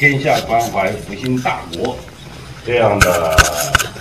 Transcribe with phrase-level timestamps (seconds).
[0.00, 1.94] 天下关怀复兴大国，
[2.64, 3.36] 这样的，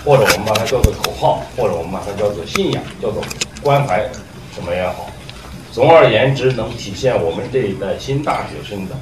[0.05, 3.21] 或者我们把它叫做口号，或者我们把它叫做信仰，叫做
[3.61, 3.99] 关怀，
[4.55, 5.09] 什么也好。
[5.73, 8.95] 总而言之，能体现我们这一代新大学生的，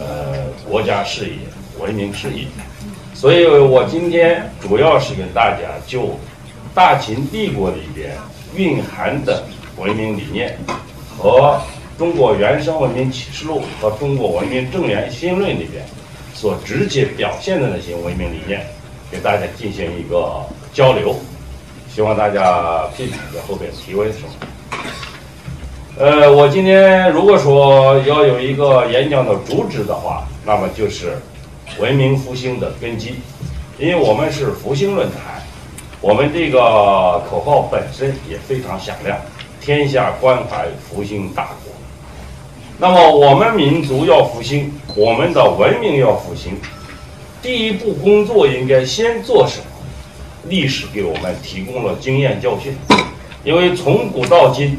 [0.00, 1.36] 呃，国家事业、
[1.78, 2.44] 文明事业。
[3.14, 6.18] 所以我今天主要是跟大家就
[6.74, 8.16] 大秦帝国里边
[8.56, 9.44] 蕴含的
[9.76, 10.58] 文明理念
[11.16, 11.60] 和
[11.96, 15.84] 中国原生文明启示录和中国文明正源新论里边。
[16.42, 18.66] 所直接表现的那些文明理念，
[19.12, 21.14] 给大家进行一个交流，
[21.88, 24.28] 希望大家批评在后边提问什么。
[25.96, 31.16] 呃，我今天如果说要有一个演讲的主旨的话，那么就是
[31.78, 33.14] 文明复兴的根基，
[33.78, 35.40] 因为我们是复兴论坛，
[36.00, 39.16] 我们这个口号本身也非常响亮，
[39.60, 41.50] 天下关怀复兴大。
[42.78, 46.56] 那么我们民族要复兴，我们的文明要复兴，
[47.40, 49.64] 第一步工作应该先做什么？
[50.48, 52.76] 历史给我们提供了经验教训，
[53.44, 54.76] 因为从古到今，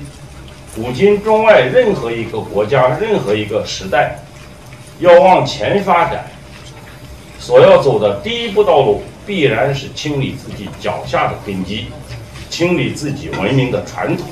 [0.76, 4.20] 古今中外任何一个国家、任何一个时代，
[5.00, 6.26] 要往前发展，
[7.40, 11.86] 所要走的第一步道路，必然是清理自己脚下的根基，
[12.50, 14.28] 清理自己文明的传统，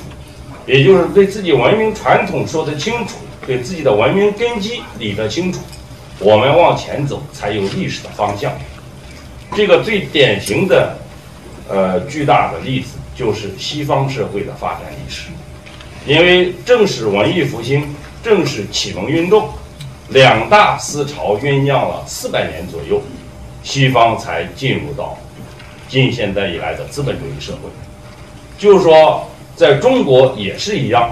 [0.66, 3.16] 也就是对自己文明传统说得清楚。
[3.46, 5.60] 对自己的文明根基理得清楚，
[6.20, 8.52] 我们往前走才有历史的方向。
[9.54, 10.96] 这个最典型的，
[11.68, 15.28] 呃，巨大的例子就是西方社会的发展历史。
[16.06, 17.84] 因为正是文艺复兴，
[18.22, 19.48] 正是启蒙运动，
[20.10, 23.02] 两大思潮酝酿了四百年左右，
[23.64, 25.18] 西方才进入到
[25.88, 27.68] 近现代以来的资本主义社会。
[28.56, 31.10] 就是说，在中国也是一样，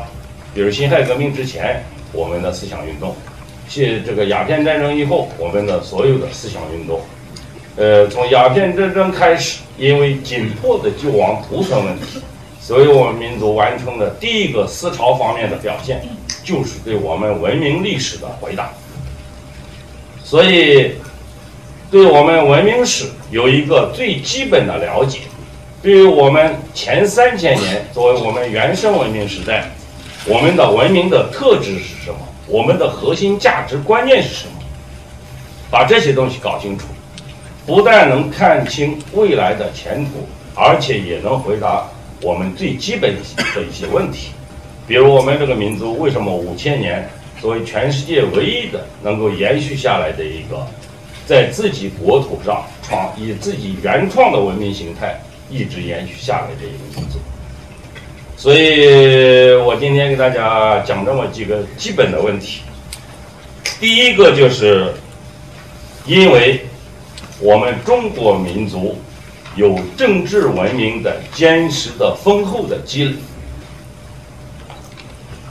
[0.54, 1.84] 比如辛亥革命之前。
[2.12, 3.14] 我们的思想运动，
[3.68, 7.00] 现这个鸦片战争以后，我们的所有的思想运动，
[7.76, 12.20] 呃，从鸦片战争开始，因为紧迫的救亡图存问题，
[12.60, 16.02] 所以我们民族完成的第一个思潮方面的表现，
[16.42, 18.70] 就是对我们文明历史的回答。
[20.24, 20.92] 所以，
[21.90, 25.20] 对我们文明史有一个最基本的了解，
[25.82, 29.70] 对于我们前三千年作为我们原生文明时代。
[30.26, 32.18] 我们的文明的特质是什么？
[32.46, 34.52] 我们的核心价值观念是什么？
[35.70, 36.86] 把这些东西搞清楚，
[37.64, 41.86] 不但能看清未来的前途，而且也能回答
[42.20, 43.14] 我们最基本
[43.54, 44.32] 的一些问题。
[44.86, 47.08] 比如，我们这个民族为什么五千年
[47.40, 50.66] 作为全世界唯一的能够延续下来的一个，
[51.24, 57.18] 在自己国土上创以自己原创的文明形态一直延续下来的一个民族？
[58.40, 62.62] 所以我今天给大家讲这么几个基本的问题。
[63.78, 64.94] 第一个就是，
[66.06, 66.64] 因为
[67.38, 68.98] 我们中国民族
[69.56, 73.14] 有政治文明的坚实的丰厚的积累。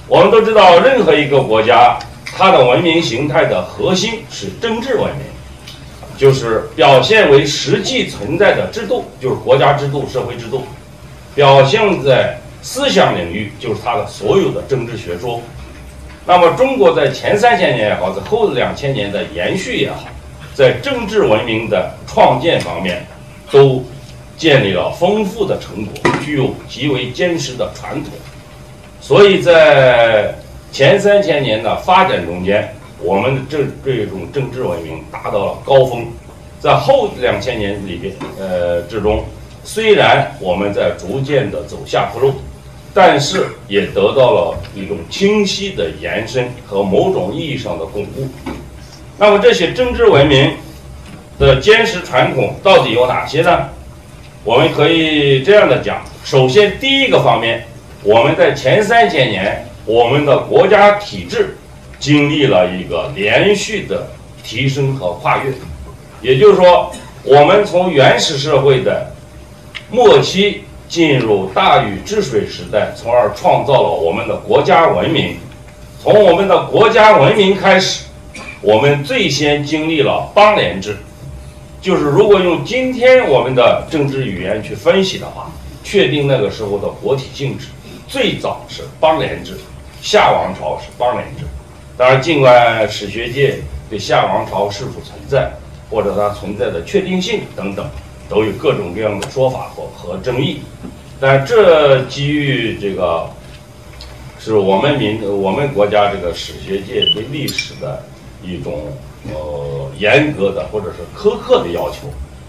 [0.07, 1.99] 我们都知道，任何一个国家，
[2.35, 5.21] 它的文明形态的核心是政治文明，
[6.17, 10.63] 就是表现为实际存在的制度，就是国家制度、社会制度，
[11.35, 12.38] 表现在。
[12.61, 15.41] 思想领域就是它的所有的政治学说。
[16.25, 20.03] 那么，中国在前三千年也好，在后两千年的延续也好，
[20.53, 23.03] 在政治文明的创建方面，
[23.49, 23.83] 都
[24.37, 25.93] 建立了丰富的成果，
[26.23, 28.13] 具有极为坚实的传统。
[29.01, 30.35] 所以在
[30.71, 36.05] 前三千年的发展中间，我们的这这种政治文明达到了高峰。
[36.59, 39.23] 在后两千年里边，呃之中，
[39.63, 42.35] 虽然我们在逐渐的走下坡路。
[42.93, 48.27] 但是也得到了一种清晰的延伸和某种意义上的巩固。
[49.17, 50.53] 那么这些政治文明
[51.37, 53.69] 的坚实传统到底有哪些呢？
[54.43, 57.65] 我们可以这样的讲：首先，第一个方面，
[58.03, 61.57] 我们在前三千年，我们的国家体制
[61.99, 64.07] 经历了一个连续的
[64.41, 65.51] 提升和跨越。
[66.21, 66.91] 也就是说，
[67.23, 69.13] 我们从原始社会的
[69.91, 75.37] 末期进入大禹治水时代，从而创造了我们的国家文明。
[76.01, 78.05] 从我们的国家文明开始，
[78.59, 80.97] 我们最先经历了邦联制。
[81.79, 85.51] 就是如果用今天我们的政治语言去分析的话，
[85.83, 87.67] 确定那个时候的国体性质，
[88.07, 89.57] 最早是邦联制，
[90.01, 91.43] 夏王朝是邦联制。
[91.95, 93.59] 当然，尽管史学界
[93.89, 95.51] 对夏王朝是否存在，
[95.89, 97.87] 或者它存在的确定性等等，
[98.29, 100.61] 都有各种各样的说法和和争议，
[101.19, 103.29] 但这基于这个
[104.39, 108.05] 是我们民我们国家这个史学界对历史的
[108.43, 108.85] 一种。
[109.33, 112.07] 呃，严格的或者是苛刻的要求，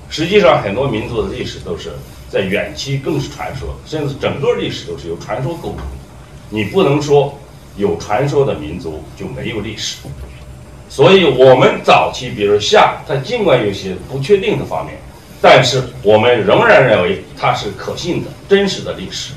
[0.08, 1.90] 实际上很多民族的历史都是
[2.30, 5.98] 在远期更是传说，甚至整个历史都是由传说构成的。
[6.48, 7.36] 你不能说
[7.76, 9.98] 有传说的民族就没有历史。
[10.88, 14.96] 所以，我们早期，比如夏，它尽管有些不确定的方面，
[15.40, 19.32] 但是我们仍然认为它是可信的、真实的历史，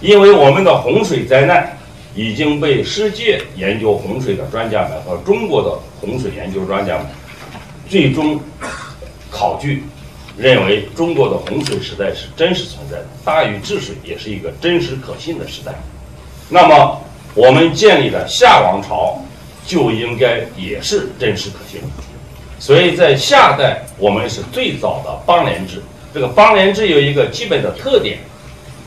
[0.00, 1.78] 因为我们的洪水灾难。
[2.14, 7.06] 已经被世界研究洪水的专家们和中国的洪水研究专家们
[7.88, 8.38] 最终
[9.30, 9.82] 考据，
[10.36, 15.72] 认为中国的洪水时代是真实存在的，大禹治水也是一个真实可信的时代。
[16.50, 17.00] 那么，
[17.34, 19.18] 我们建立的夏王朝
[19.66, 21.86] 就应该也是真实可信的。
[22.62, 25.82] 所以在夏代，我们是最早的邦联制。
[26.14, 28.18] 这个邦联制有一个基本的特点，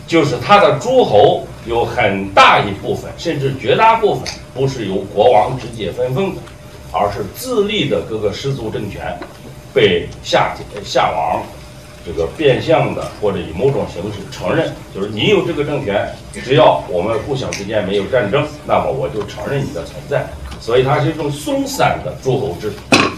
[0.08, 1.46] 就是它的诸侯。
[1.68, 6.42] 有很大一部分，甚至绝大部分，不是由国王直接分封的，
[6.92, 9.18] 而是自立的各个氏族政权，
[9.74, 11.42] 被夏夏王
[12.06, 16.08] 这个变相的或者以某种形式承认，就是你有这个政权，
[16.44, 20.24] 只要我们互相之间没有战争，那么我就承认你的存在。
[20.62, 22.72] 所以它是一种松散的诸侯制，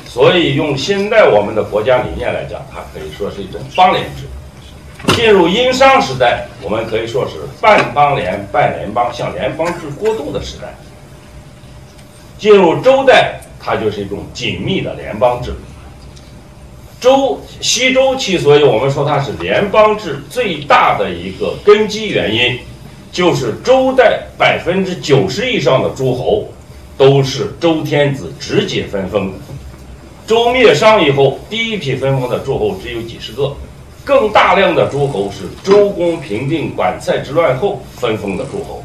[0.07, 4.23] 所以用现在我们的国家理念来讲，它可以说是一种邦联制。
[5.13, 10.73] 进入殷商时代，我们可以说是半邦联、半联邦向联邦制过渡的时代。
[12.39, 15.53] 进入周代，它就是一种紧密的联邦制。
[16.99, 22.59] 周西周期，所以我们说它是联邦制最大的一个根基原因，
[23.11, 26.47] 就是周代百分之九十以上的诸侯
[26.97, 29.37] 都是周天子直接分封的。
[30.27, 33.55] 周灭商以后，第一批分封的诸侯只有几十个。
[34.03, 38.83] 更大量的诸侯是周公平定管蔡之乱后分封的诸侯，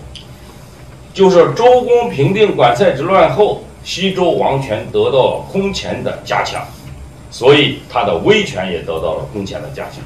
[1.12, 6.64] 就是周公平定管蔡之乱后，西周王权得到了空前的加强，
[7.30, 10.02] 所以他的威权也得到了空前的加强，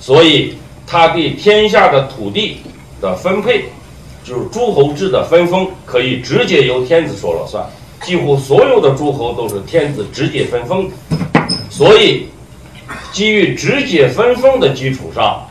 [0.00, 0.54] 所以
[0.86, 2.58] 他对天下的土地
[3.00, 3.64] 的分配，
[4.24, 7.64] 就是诸侯制的分封，可以直接由天子说了算，
[8.02, 10.90] 几乎所有的诸侯都是天子直接分封，
[11.70, 12.26] 所以。
[13.12, 15.46] 基于直接分封的基础上，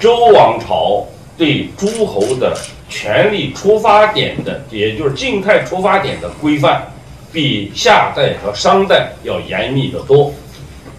[0.00, 1.06] 周王朝
[1.36, 2.56] 对诸侯的
[2.88, 6.82] 权力出发点的，也就是静态出发点的规范，
[7.32, 10.32] 比夏代和商代要严密得多。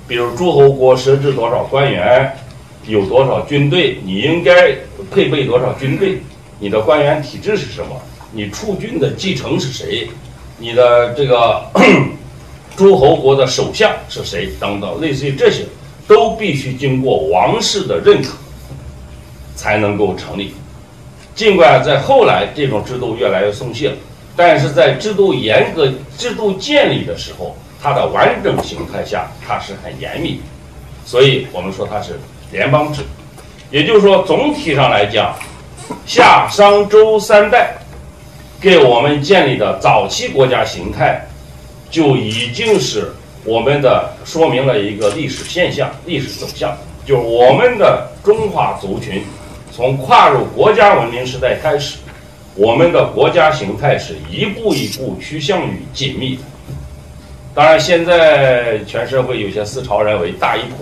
[0.07, 2.31] 比如诸侯国设置多少官员，
[2.85, 4.73] 有多少军队，你应该
[5.11, 6.21] 配备多少军队，
[6.59, 7.99] 你的官员体制是什么，
[8.31, 10.07] 你储君的继承是谁，
[10.57, 11.61] 你的这个。
[12.77, 14.51] 诸侯国的首相是谁？
[14.59, 15.65] 等等，类似于这些，
[16.07, 18.33] 都必须经过王室的认可，
[19.55, 20.53] 才能够成立。
[21.33, 23.95] 尽管在后来这种制度越来越松懈了，
[24.35, 30.39] 但是在制度严格、制度建立的时候，它的完整形态下，它是很严密。
[31.03, 32.19] 所以我们说它是
[32.51, 33.01] 联邦制，
[33.71, 35.33] 也就是说，总体上来讲，
[36.05, 37.75] 夏、商、周三代
[38.59, 41.25] 给我们建立的早期国家形态。
[41.89, 43.13] 就已经是
[43.45, 49.23] 我们的说明了一个历史现象、历史走向，就是我们的中华族群
[49.71, 51.99] 从跨入国家文明时代开始，
[52.55, 56.37] 我们的国家形态是一步一步趋向于紧密。
[57.55, 60.79] 当然，现在全社会有些思潮认为大一统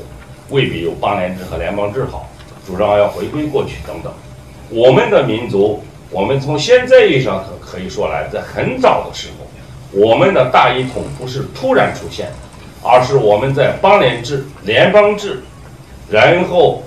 [0.49, 2.27] 未必有邦联制和联邦制好，
[2.65, 4.11] 主张要回归过去等等。
[4.71, 5.83] 我们的民族，
[6.15, 9.45] 我们从现在意义上可可以说来，在很早的时候。
[9.91, 12.33] 我们的大一统不是突然出现的，
[12.81, 15.43] 而是我们在邦联制、联邦制，
[16.09, 16.81] 然后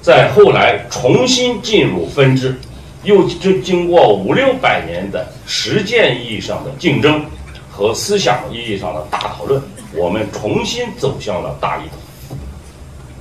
[0.00, 2.56] 在后来重新进入分治，
[3.02, 7.24] 又经经过五六百年的实践意义上的竞争
[7.68, 9.60] 和思想意义上的大讨论，
[9.96, 12.38] 我们重新走向了大一统。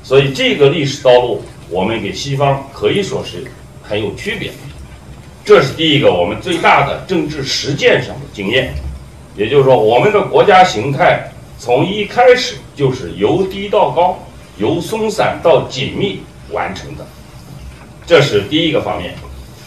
[0.04, 3.44] 所以这个历史道路，我们跟西方可以说是
[3.82, 4.52] 很有区别。
[5.48, 8.74] 这是第一个我们最大的政治实践上的经验。
[9.38, 11.26] 也就是说，我们的国家形态
[11.58, 14.20] 从一开始就是由低到高，
[14.58, 16.20] 由松散到紧密，
[16.52, 17.08] 完成的。
[18.06, 19.14] 这是第一个方面。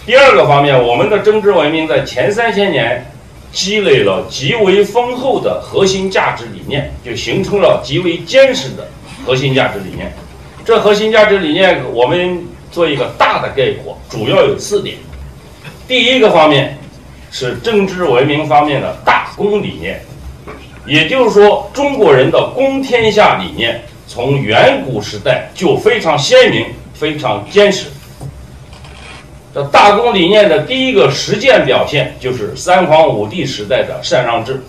[0.05, 3.11] 第二个方面，我们的政治文明在前三千年
[3.51, 8.87] 积累了极为丰厚的核心价值理念，就形成了极为坚实的
[9.25, 10.13] 核心价值理念。
[10.63, 14.99] 这核心价值理念，我们做一个大的概括，主要有四点。
[15.91, 16.79] 第一个方面
[17.33, 20.01] 是政治文明方面的大公理念，
[20.87, 27.89] 也就是说，中国人的公天下理念从远古时代就非常鲜明、非常坚实。
[29.53, 34.63] 这大公理念的第一个实践表现，就是三皇五帝时代的禅让制。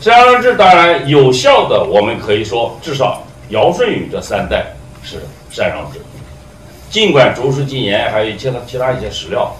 [0.00, 4.64] 禅让制当然有效的，我们可以说，至少尧舜禹这三代
[5.02, 5.16] 是
[5.50, 5.98] 禅让制。
[6.90, 9.54] 尽管《竹书纪言》还有其他其他一些史料，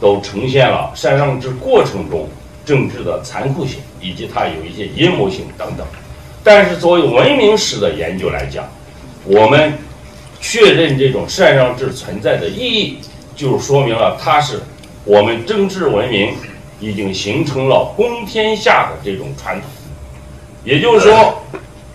[0.00, 2.28] 都呈现了禅让制过程中
[2.64, 5.86] 政治的残酷性，以及它有一些阴谋性等等。
[6.42, 8.68] 但是作为文明史的研究来讲，
[9.24, 9.72] 我们。
[10.38, 12.98] 确认这种禅让制存在的意义，
[13.34, 14.60] 就说明了它是
[15.02, 16.34] 我们政治文明
[16.78, 19.64] 已经形成了公天下的这种传统。
[20.62, 21.42] 也就是说，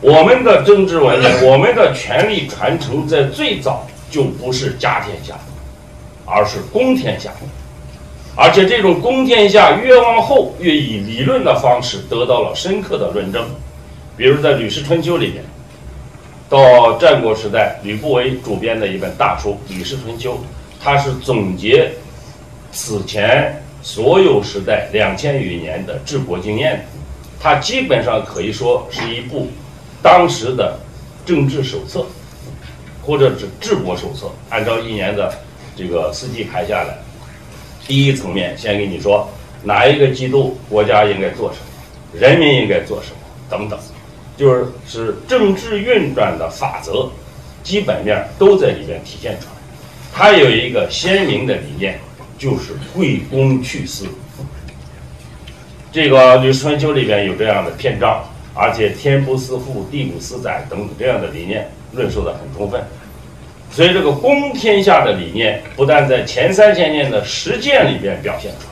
[0.01, 5.33] 我们的政治文明，我们的权力传承在最早就不是家天下，
[6.25, 7.31] 而是公天下。
[8.35, 13.43] 而且这种公天下越往后越以理论的方式得到了深刻的论证，
[14.15, 15.43] 比如在《吕氏春秋》里面。
[16.49, 20.33] 到战国时代，吕不韦主编的一本大书《吕氏春秋》，
[20.83, 21.89] 它是总结
[22.73, 26.85] 此前所有时代两千余年的治国经验。
[27.39, 29.47] 它基本上可以说是一部
[30.01, 30.77] 当时的
[31.25, 32.05] 政治手册，
[33.01, 34.31] 或者是治国手册。
[34.49, 35.33] 按照一年的
[35.75, 36.97] 这个四季排下来，
[37.87, 39.29] 第一层面先给你说
[39.63, 43.17] 哪一个季度国家应该做什么，人民应该做什么
[43.49, 43.79] 等等。
[44.37, 47.09] 就是是政治运转的法则，
[47.61, 49.51] 基本面都在里边体现出来。
[50.13, 51.99] 它有一个鲜明的理念，
[52.39, 54.07] 就是贵公去私。
[55.91, 62.81] 这个《吕春秋》里边有这样的篇章，而且天不私富，地不私载等等这样的理念论述的很充分。
[63.71, 68.67] 所以，这个公天下的理念不但在前三千年的实践里边表现出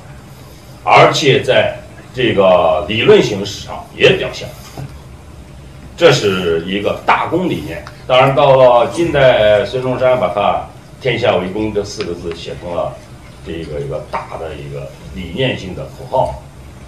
[0.83, 1.77] 来，而且在
[2.13, 4.53] 这个理论形式上也表现了。
[5.95, 7.83] 这是一个大公理念。
[8.05, 10.67] 当然，到了近代，孙中山把它
[10.99, 12.93] “天下为公”这四个字写成了
[13.45, 16.43] 这个一个大的一个理念性的口号。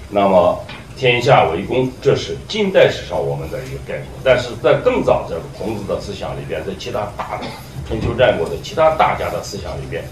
[0.09, 0.61] 那么
[1.01, 4.05] ，“天下为公”这是近代史上我们的一个概括。
[4.23, 7.47] 但是在更早的孔子的思想里边，在其他大的
[7.87, 10.03] 春秋战国的其他大家的思想里边，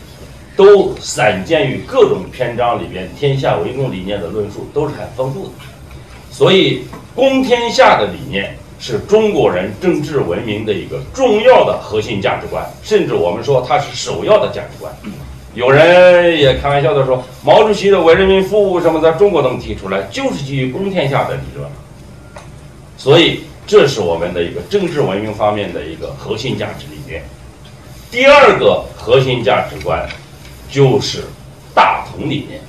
[0.58, 5.52] 都散见于各种篇章里边“天下为公”理念的论述都是很丰富的。
[6.32, 8.58] 所以，公天下的理念。
[8.82, 14.90] 是中国人政治文明的一个重要的核心价值观，甚至我们说它是首要的价值观。
[15.56, 21.68] 有人也开玩笑的说，毛主席的为人民服务什么，在中国能提出来，就是基于公天下的理论。
[22.98, 27.24] 所以，这是我们的一个政治文明方面的一个核心价值理念。
[28.12, 30.08] 第二个核心价值观
[30.70, 31.24] 就是
[31.74, 32.60] 大同理念。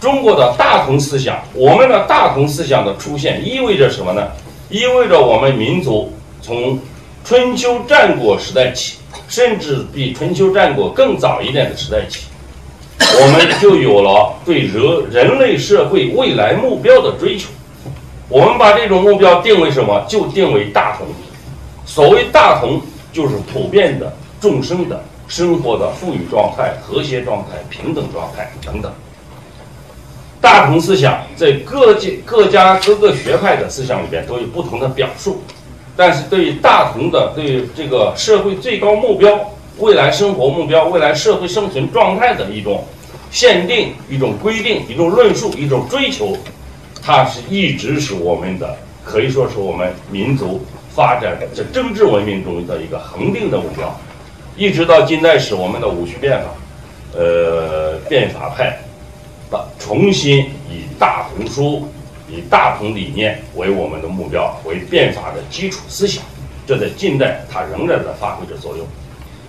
[0.00, 4.28] 中国的大同思想，我们的大同思想的出现意味着什么呢？
[4.68, 6.78] 意味着我们民族从
[7.24, 12.26] 春秋战国时代起，甚至比春秋战国更早一点的时代起，
[12.98, 17.48] 我们就有了对人人类社会未来目标的追求。
[18.28, 20.04] 我们把这种目标定为什么？
[20.08, 21.06] 就定为大同。
[21.86, 22.80] 所谓大同，
[23.12, 28.90] 就是普遍的众生的生活的富裕状态、和谐状态、平等状态等等。
[30.40, 35.42] 大同思想在各界各家各个学派的思想里边都有不同的表述，
[35.96, 42.84] 但是对于大同的对这个社会最高目标、未来生活目标、未来社会生存状态的一种
[43.30, 46.36] 限定、一种规定、一种论述、一种追求，
[47.02, 53.94] 它是一直是我们的，可以说是我们民族发展的这政治文明中的一个恒定的目标，
[54.56, 56.48] 一直到近代史，我们的戊戌变法，
[57.16, 58.78] 呃，变法派。
[59.78, 61.88] 重新以大同书、
[62.28, 66.22] 以大同理念为我们的目标，为变法的基础思想，
[66.66, 68.86] 这在近代它仍然在发挥着作用。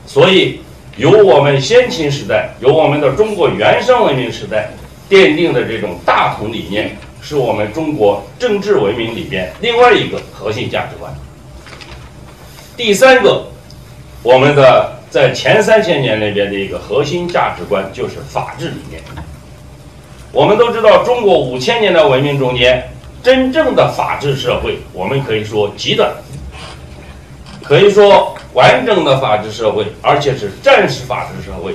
[0.05, 0.60] 所以，
[0.98, 4.72] 由我们先秦时代，由我们的中国原生文明时代
[5.10, 11.13] 奠定的这种大同理念，是我们中国政治文明里边另外一个核心价值观。
[12.77, 13.48] 第三个，
[14.22, 19.01] 我们的在前三千年里边的一个核心价值观就是法治理念。
[20.35, 22.85] 我们都知道，中国五千年的文明中间，
[23.23, 26.11] 真正的法治社会，我们可以说极短。
[27.63, 31.73] 可以说，完整的法治社会，而且是战时法治社会，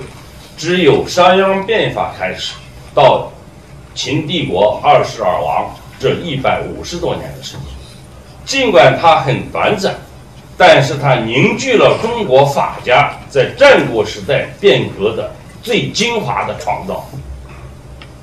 [0.59, 2.53] 只有商鞅变法开始，
[2.95, 3.33] 到
[3.95, 7.63] 秦帝国二世而亡这一百五十多年的时间。
[8.45, 9.95] 尽管它很短暂，
[10.59, 17.09] 但是它凝聚了中国法家在战国时代变革的最精华的创造。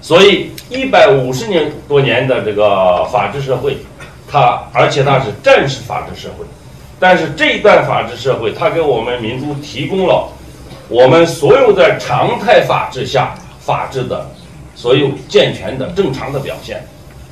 [0.08, 3.76] 所以，一百五十年多年的这个法治社会，
[4.32, 6.46] 它而且它是战时法治社会。
[6.98, 10.30] 但是这一段法治社会，它给我们民族提供了
[10.88, 14.26] 我们所有在常态法治下法治的
[14.76, 16.82] 所有健全的正常的表现，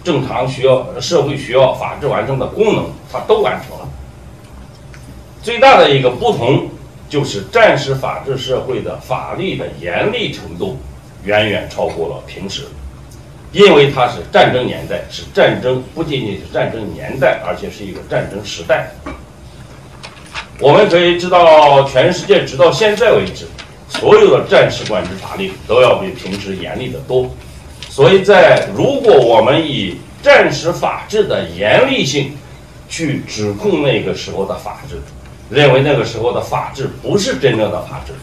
[0.04, 3.88] 正常需要社会需要法治完成的功能，它都完成了。
[5.42, 6.68] 最大的一个不同
[7.08, 10.78] 就是战时法治社会的法律的严厉程度
[11.26, 12.64] 远远超过了平时，
[13.52, 18.92] 因为它是战争年代，是战争不仅仅是战争年代，而且是一个战争时代。
[20.60, 23.46] 我们可以知道，全世界直到现在为止，
[23.90, 27.30] 所有的战时管制法律都要比平时严厉得多。
[27.90, 32.38] 所以在如果我们以战时法治的严厉性
[32.88, 34.96] 去指控那个时候的法治，
[35.50, 38.14] 认为那个时候的法治不是真正的法治，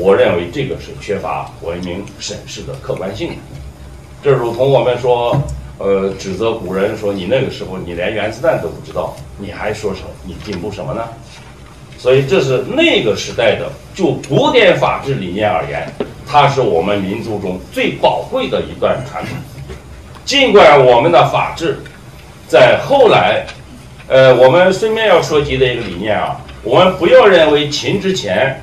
[0.00, 3.32] 我认为这个是缺乏文明审视的客观性。
[4.24, 5.38] 这如同我们说，
[5.76, 11.02] 呃，指责古人说你那个时候你连原子弹都不知道，你还说什么你进步什么呢？
[11.98, 15.86] 所以这是那个时代的，就古典法治理念而言，
[16.26, 19.36] 它是我们民族中最宝贵的一段传统。
[20.24, 21.78] 尽管我们的法治
[22.48, 23.44] 在后来，
[24.08, 28.62] 呃，我们顺便要说及的一个理念啊，我们不要认为秦之前，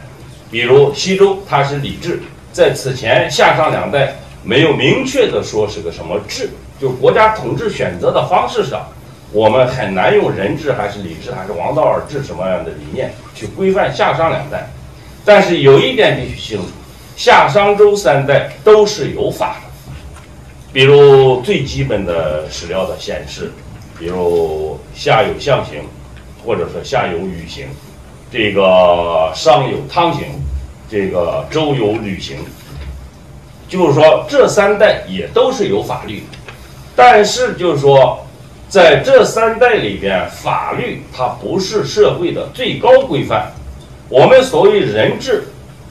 [0.49, 6.49] 比如西周它是礼制，在此前夏商两代没有明确的说是个什么制，
[6.79, 8.87] 就国家统治选择的方式上。
[9.33, 14.69] 我们很难用人治还是礼治还是王道而治什么样的理念去规范夏商两代，
[15.25, 16.67] 但是有一点必须清楚，
[17.17, 19.91] 夏商周三代都是有法的，
[20.71, 23.51] 比如最基本的史料的显示，
[23.99, 25.81] 比如夏有象刑，
[26.45, 27.67] 或者说夏有禹刑，
[28.31, 30.25] 这个商有汤刑，
[30.89, 32.37] 这个周有吕行，
[33.67, 36.23] 就是说这三代也都是有法律，
[36.95, 38.23] 但是就是说。
[38.69, 43.49] 在这三代里边，法律它不是社会的最高规范。
[44.09, 45.45] 我们所谓人治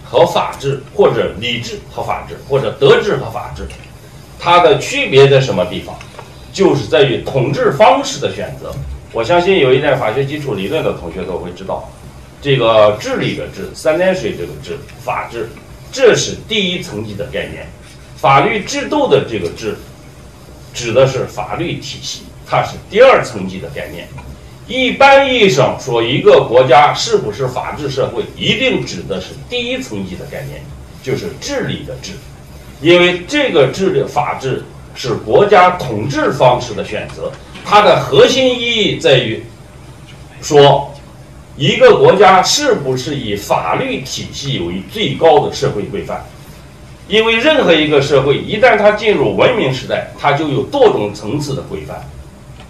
[0.04, 3.66] 和法治，或者礼治和法治，或者德治和法治，
[4.38, 5.96] 它的区别在什么地方？
[6.52, 8.70] 就是在于统治方式的选择。
[9.10, 11.88] 我相信有一点法学基础理论的同学都会知道，
[12.40, 15.48] 这个治理的治，三点水这个治，法治，
[15.90, 17.66] 这是第一层级的概念。
[18.16, 19.76] 法律制度的这个治，
[20.72, 22.22] 指的是法律体系。
[22.48, 24.06] 它是第二层级的概念。
[24.68, 30.62] 一般意义上说，一个国家是不是法治社会，一定指的是第一层级的概念，
[31.02, 32.12] 就是治理的治。
[32.80, 37.32] 因为这个治理法治是国家统治方式的选择，
[37.64, 39.44] 它的核心意义在于
[40.40, 40.94] 说，
[41.56, 46.24] 一个国家是不是以法律体系为最高的社会规范。
[47.08, 51.96] 因为任何一个社会一旦它进入文明时代，它就有多种层次的规范。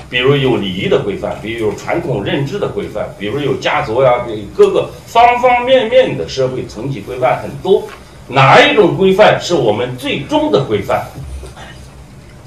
[0.08, 7.82] 比如有礼仪的规范，比如有传统认知的规范，比如有家族呀，各个方方面面的社会层级规范很多。
[8.28, 11.04] 哪一种规范是我们最终的规范？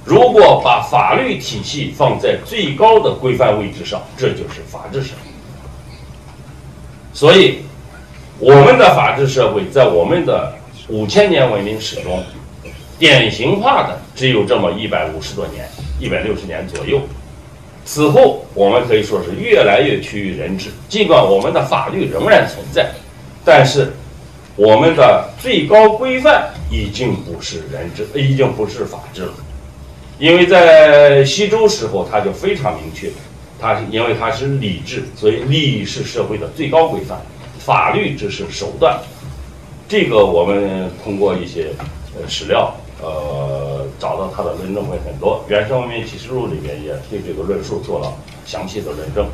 [0.05, 5.28] 如果把法律体系放在最高的规范位置上，这就是法治社会。
[7.13, 7.59] 所以，
[8.39, 10.53] 我们的法治社会在我们的
[10.87, 12.23] 五千年文明史中，
[12.97, 15.67] 典型化的只有这么一百五十多年，
[15.99, 17.01] 一百六十年左右。
[17.83, 20.69] 此后，我们可以说是越来越趋于人治。
[20.87, 22.91] 尽管我们的法律仍然存在，
[23.43, 23.91] 但是
[24.55, 29.33] 我们的最高规范已经不是人治，已经不是法治了。
[30.19, 33.09] 因为在西周时候，它就非常明确，
[33.59, 37.19] 它因为它是礼制，所以礼是社会的最高规范，
[37.59, 38.99] 法律只是手段。
[39.87, 41.67] 这个我们通过一些
[42.15, 42.73] 呃史料。
[43.01, 48.13] 呃，找到他的论证会很多，《原生文明启示录》里面也对这个论述做了
[48.45, 49.25] 详细的论证。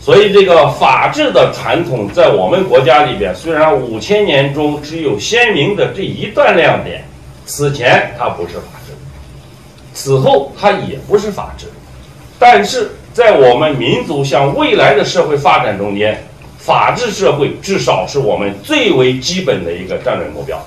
[0.00, 7.04] 所以，这个法治的传统在我们国家里边，虽然五千年中只有鲜明的这一段亮点，
[7.44, 8.94] 此前它不是法治，
[9.92, 11.66] 此后它也不是法治，
[12.38, 16.22] 但是在我们民族向未来的社会发展中间，
[16.58, 20.58] 法治社会至少是我们最为基本的一个战略目标。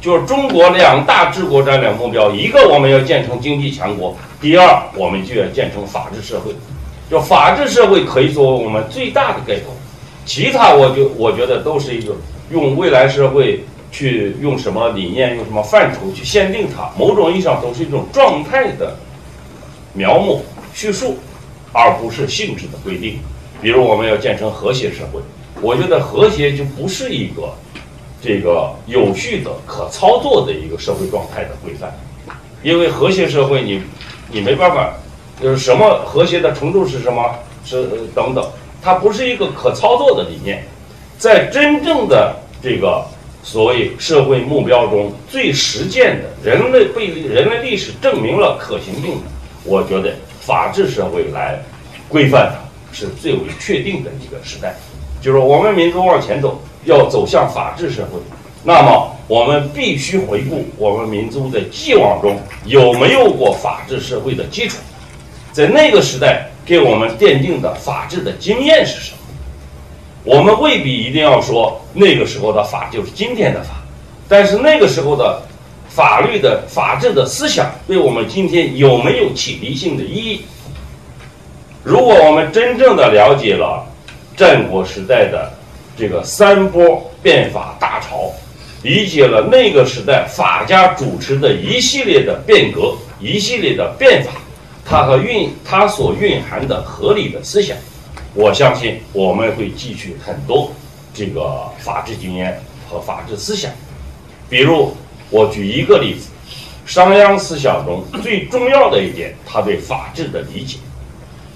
[0.00, 6.52] 就是中国两大治国战略目标，一个我们要建成经济强国，第二我们就要建成法治社会。
[7.08, 9.72] 就法治社会可以作为我们最大的概括，
[10.24, 12.16] 其他我就我觉得都是一个
[12.50, 18.96] 用未来社会去用什么理念、用什么范畴去限定它，某种意义上都是一种状态的
[19.92, 20.40] 描摹
[20.74, 21.16] 叙述，
[21.72, 23.18] 而不是性质的规定。
[23.60, 25.20] 比如我们要建成和谐社会，
[25.60, 27.54] 我觉得和谐就不是一个
[28.20, 31.92] 这个有序的、可操作的一个社会状态的规范，
[32.62, 33.80] 因为和谐社会你
[34.30, 34.94] 你没办法，
[35.40, 38.44] 就是什么和谐的程度是什么是等等。
[38.82, 40.64] 它不是一个可操作的理念，
[41.16, 43.06] 在真正的这个
[43.44, 49.30] 所谓社会目标中最实践的，人类被人类历史证明了可行性的，
[49.62, 50.12] 我觉得
[50.44, 51.58] 法治社会来
[52.08, 54.74] 规范它是最为确定的一个时代。
[55.20, 58.18] 就是我们民族往前走，要走向法治社会，
[58.62, 64.78] 那么我们必须回顾我们民族的既往中有没有过法治社会的基础，
[65.52, 66.48] 在那个时代。
[66.64, 69.18] 给我们奠定的法治的经验是什么？
[70.22, 73.82] 我们未必一定要说那个时候的法就是今天的法，
[74.28, 75.42] 但是那个时候的
[75.94, 80.40] 法律的法治的思想对我们今天有没有启迪性的意义？
[81.84, 83.86] 如果我们真正的了解了
[84.34, 85.52] 战国时代的
[85.94, 88.32] 这个三波变法大潮，
[88.82, 94.30] 理解了那个时代法家主持的一系列的变革、一系列的变法。
[94.84, 97.76] 它和蕴它所蕴含的合理的思想，
[98.34, 100.72] 我相信我们会汲取很多
[101.12, 103.70] 这个法治经验和法治思想。
[104.48, 104.96] 比如，
[105.32, 106.28] 我举一个例子，
[106.84, 110.76] 商鞅思想中最重要的一点，他对法治的理解。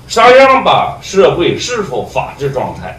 [0.08, 2.98] 商鞅把社会是否法治状态，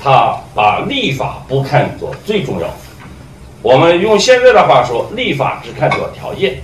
[0.00, 2.74] 他把立法不看作最重要的。
[3.62, 6.62] 我们用现在的话说，立法只看作条件。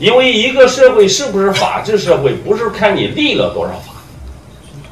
[0.00, 3.92] 因为一个社会是不是法治社会，不是看你立了多少法，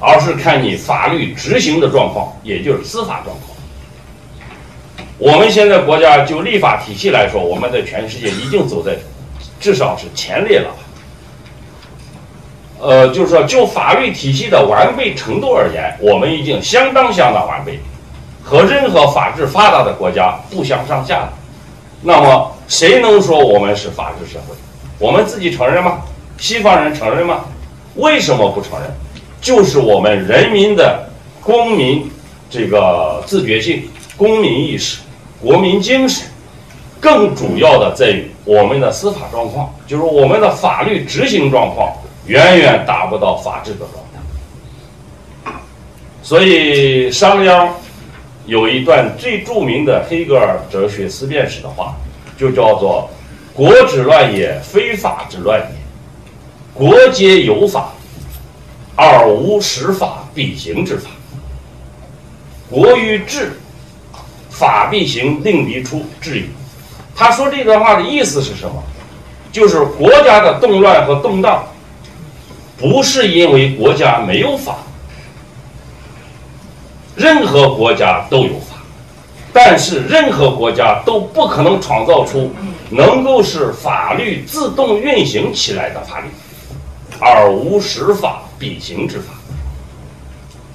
[0.00, 3.55] 而是看你法律执行的状况，也就是司法状况。
[5.18, 8.96] 我们现在国家就立法体系来说，我们在全世界已经走在
[9.58, 10.74] 至少是前列了。
[12.78, 17.80] 呃，就是说就法律体系的完备程度而言，我们已经相当相当完备，
[18.44, 21.26] 和任何法治发达的国家不相上下。
[22.02, 24.54] 那么谁能说我们是法治社会？
[24.98, 26.02] 我们自己承认吗？
[26.36, 27.46] 西方人承认吗？
[27.94, 28.90] 为什么不承认？
[29.40, 31.08] 就是我们人民的
[31.40, 32.10] 公民
[32.50, 34.98] 这个自觉性、公民意识、
[35.40, 36.26] 国民精神，
[37.00, 41.92] 更主要的在于我们的司法状况，就是我们的法律执行状况
[42.26, 45.52] 远远达不到法治的状态。
[46.22, 47.68] 所以商鞅
[48.46, 51.94] 有一段最著名的黑格尔哲学思辨史的话，
[52.38, 53.10] 就叫做。
[53.54, 55.66] 国之乱也，非法之乱也。
[56.74, 57.94] 国皆有法，
[58.94, 61.08] 而无实法必行之法。
[62.68, 63.58] 国与治，
[64.58, 66.44] 法必行，令必出，治矣。
[67.14, 68.82] 他说这段话的意思是什么？
[69.52, 71.64] 就是国家的动乱和动荡，
[72.76, 74.76] 不是因为国家没有法，
[77.14, 78.76] 任何国家都有法，
[79.52, 82.52] 但是任何国家都不可能创造出。
[82.88, 86.26] 能够使法律自动运行起来的法律，
[87.18, 89.34] 而无实法必行之法。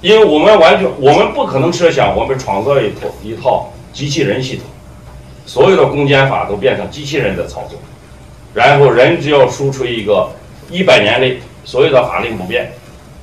[0.02, 4.64] 因为我们完全，我们不可能设想我们创造一套一套机器人系统，
[5.46, 7.78] 所有的公检法都变成机器人的操作，
[8.52, 10.28] 然后人只要输出一个
[10.70, 12.72] 一百年内所有的法令不变，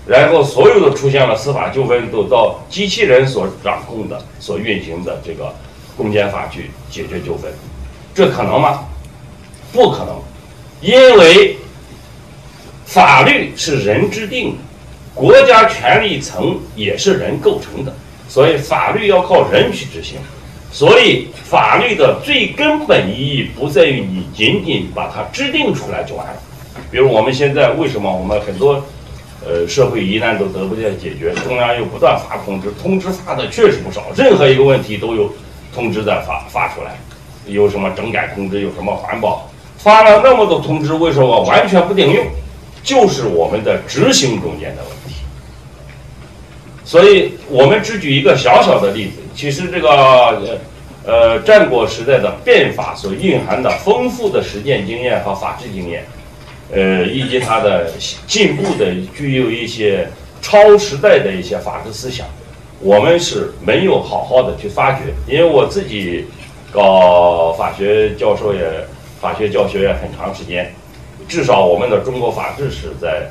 [0.07, 5.53] 然后所有的出现了司法纠纷都到机器人所掌控的、所运行的这个
[5.97, 7.51] 公检法去解决纠纷。
[8.15, 8.85] 这可能吗？
[9.73, 10.15] 不可能，
[10.81, 11.57] 因为
[12.85, 14.57] 法律是人制定的，
[15.13, 17.93] 国家权力层也是人构成的，
[18.27, 20.17] 所以法律要靠人去执行。
[20.71, 26.33] 所以法律的最根本意义不在于你仅仅把它制定出来就完了。
[26.91, 28.83] 比如我们现在为什么我们很多
[29.43, 35.33] 呃社会疑难都得不到解决，中央又不断发通知，通知发的确实不少，任何一个问题都有
[35.73, 36.97] 通知在发发出来。
[37.47, 38.61] 有什么整改通知？
[38.61, 39.49] 有什么环保？
[39.77, 42.23] 发了那么多通知，为什么完全不顶用？
[42.83, 44.98] 就是我们的执行中间的问题。
[46.89, 50.57] 所以我们只举一个小小的例子，其实这个呃
[51.05, 56.03] 呃战国时代的变法所蕴含的丰富的实践经验和法治经验，
[56.73, 57.91] 呃以及它的
[58.25, 60.09] 进步的具有一些
[60.41, 62.25] 超时代的一些法治思想，
[62.79, 65.13] 我们是没有好好的去发掘。
[65.27, 66.25] 因为我自己。
[66.71, 68.61] 搞法学教授也，
[69.19, 70.71] 法学教学也很长时间，
[71.27, 73.27] 至少我们的中国法治史在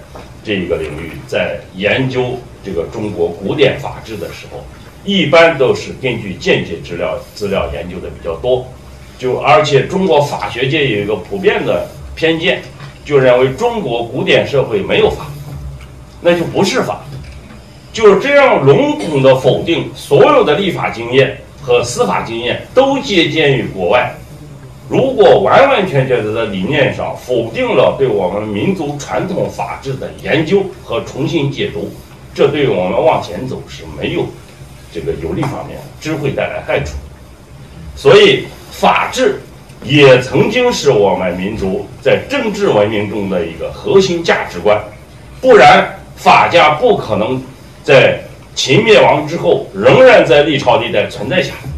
[0.49, 4.65] 这一个领域，在研究这个中国古典法治的时候，
[5.05, 8.67] 一般都是根据间接资料资料研究的比较多。
[9.19, 12.63] 就而且中国法学界有一个普遍的偏见，
[13.05, 15.27] 就认为中国古典社会没有法，
[16.23, 17.03] 那就不是法。
[17.93, 24.15] 就这样笼统的否定所有的立法经验和司法经验都借鉴于国外。
[24.89, 31.91] 如果完完全全的在理念上否定了对我们民族传统法治的研究和重新解读，
[32.35, 34.25] 这对我们往前走是没有
[34.91, 36.95] 这个有利方面，只会带来害处。
[37.95, 39.41] 所以，法治
[39.85, 44.81] 也曾经是我们民族在政治文明中的一个核心价值观，
[45.41, 47.43] 不然法家不可能
[47.85, 48.19] 在
[48.55, 51.78] 秦灭亡之后仍然在历朝历代存在下来。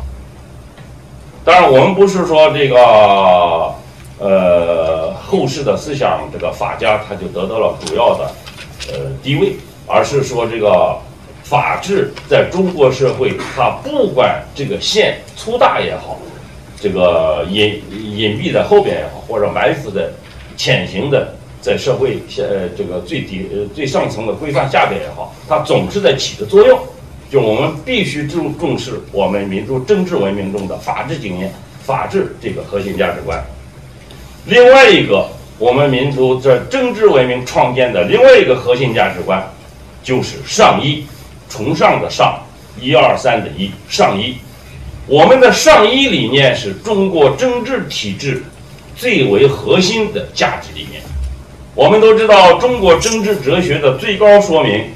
[1.43, 3.75] 当然，我们不是说这个，
[4.19, 8.31] 呃，后世的思想，这个法家他就得到了主要的，
[8.93, 9.55] 呃，地位，
[9.87, 10.95] 而是说这个
[11.43, 16.19] 法治在中国社会，它不管这个线粗大也好，
[16.79, 20.09] 这个隐隐蔽在后边也好，或者埋伏在
[20.59, 26.79] 潜行的在社会下呃这个最底呃最上层的规范下边也好，它总是在起着作用。
[27.31, 33.41] 就我们必须重重视我们民族政治文明中的法治经验、法治这个核心价值观。
[34.47, 39.41] 另外一个，我们民族在政治文明创建的另外一个核心价值观，
[40.03, 41.07] 就是上义，
[41.49, 42.43] 崇尚的上，
[42.81, 44.35] 一二三的一，上义。
[45.07, 48.43] 我们的上义理念是中国政治体制
[48.97, 51.01] 最为核心的价值理念。
[51.77, 54.87] 我们都知道，中国政治哲学的最高说明。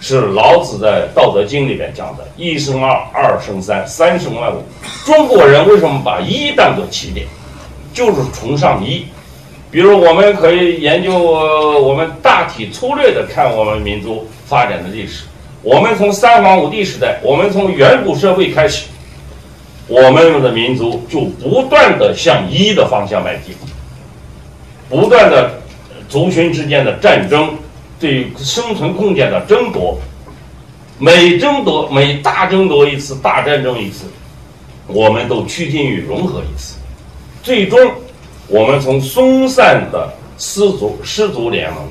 [0.00, 4.62] 是老子在《道德经》里面讲的“一生二，二生三，三生万物”。
[5.04, 7.26] 中国人为什么把一当做起点？
[7.92, 9.06] 就是崇尚一。
[9.70, 15.24] 比如，我们可以研究，我们大体粗略的看我们民族发展的历史。
[15.62, 18.86] 我们从三皇五帝时代，我们从远古社会开始，
[19.88, 23.54] 我们的民族就不断的向一的方向迈进，
[24.88, 25.58] 不断的
[26.08, 27.56] 族群之间的战争。
[27.98, 29.98] 对生存空间的争夺，
[30.98, 34.04] 每争夺每大争夺一次，大战争一次，
[34.86, 36.76] 我们都趋近于融合一次。
[37.42, 37.78] 最终，
[38.48, 41.82] 我们从松散的氏族氏族联盟，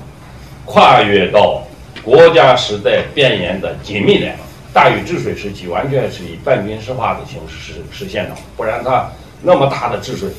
[0.65, 1.63] 跨越到
[2.03, 4.45] 国家时代变严的紧密联盟。
[4.71, 9.09] 大禹治水时期，完全是以半军事化的形式实实现的，不然他
[9.41, 10.29] 那么大的治水，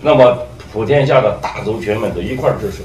[0.00, 0.38] 那么
[0.72, 2.84] 普天下的大族群们都一块治水。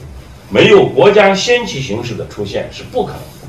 [0.49, 3.47] 没有国家先期形式的出现是不可能的，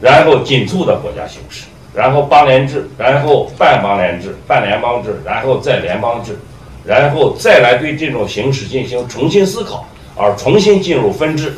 [0.00, 6.38] 然后紧促的国家形式，然后邦联制，然后半邦联制、半联邦制，然后再联邦制，
[6.82, 11.52] 然后再来对这种形式进行重新思考，而重新进入分治，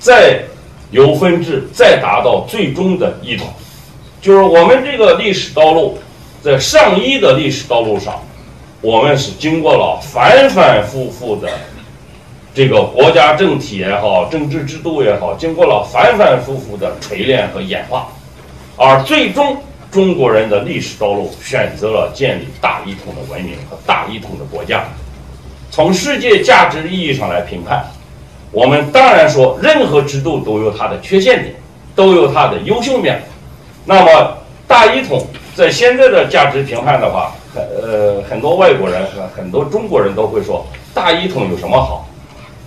[0.00, 0.42] 再
[0.90, 3.46] 由分治再达到最终的一统，
[4.20, 5.98] 就是我们这个历史道路，
[6.42, 8.20] 在上一的历史道路上，
[8.80, 11.48] 我们是经过了反反复复的。
[12.56, 18.08] 这个国家政体也好，政治制度也好，经过了反反复复的锤炼和演化，
[18.78, 19.58] 而最终
[19.90, 24.86] 中国人的历史道路选择了建立大一统的文明和大一统的国家。
[25.70, 27.84] 从世界价值意义上来评判，
[28.50, 31.54] 我们当然说任何制度都有它的缺陷点，
[31.94, 33.20] 都有它的优秀面。
[33.84, 34.34] 那么
[34.66, 42.08] 大一统在现在的价值评判的话，很呃很多外国人和很多中国人都会说大一统有什么好？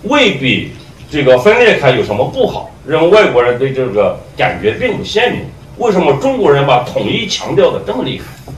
[0.04, 0.72] 未必，
[1.10, 2.70] 这个分裂开有什么不好？
[2.86, 5.42] 让外国人对这个感觉并不鲜明。
[5.76, 8.52] 为什么中国人把统一强调的这么厉害？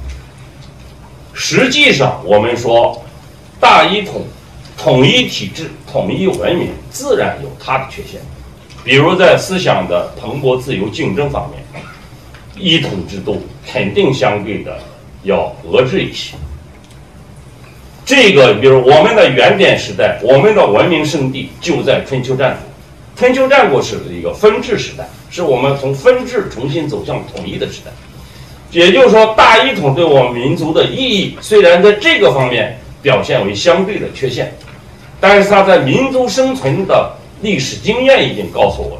[1.34, 3.02] 实际上，我们说
[3.60, 4.22] 大一统、
[4.76, 8.20] 统一体制、统一文明，自然有它的缺陷。
[8.84, 11.84] 比如在思想的蓬勃自由竞争方面，
[12.56, 14.78] 一统制度肯定相对的
[15.22, 16.34] 要遏制一些。
[18.14, 22.70] 这个，比如我们的原点时代，我们的文明圣地就在春秋战国。
[23.16, 27.90] 春秋战国是一个分治时代，是我们从分治重新走向统一的时代。
[28.70, 34.52] 也就是说，大一统对我们民族的意义，虽然在这个方面表现为相对的缺陷，
[35.18, 38.98] 但是它在民族生存的历史经验已经告诉我们，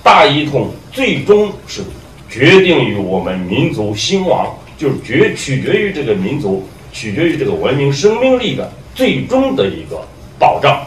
[0.00, 1.82] 大一统最终是
[2.30, 6.64] 决定于我们民族兴亡，就是决取决于这个民族。
[6.94, 10.00] 取决于这个文明生命力的最终的一个
[10.38, 10.80] 保障，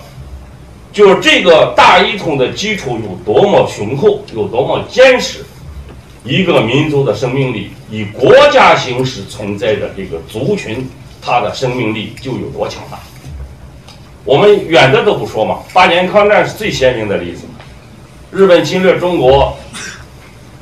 [0.94, 5.46] 就是这个大一统的基础有多么雄厚，有多么坚实，
[6.24, 10.90] 一个民族的生命力以国家形式存在的这个族群，
[11.22, 12.98] 它的生命力就有多强大。
[14.24, 17.44] 我们远的都不说嘛，八年抗战是最鲜明的例子。
[18.32, 19.58] 日本侵略中国，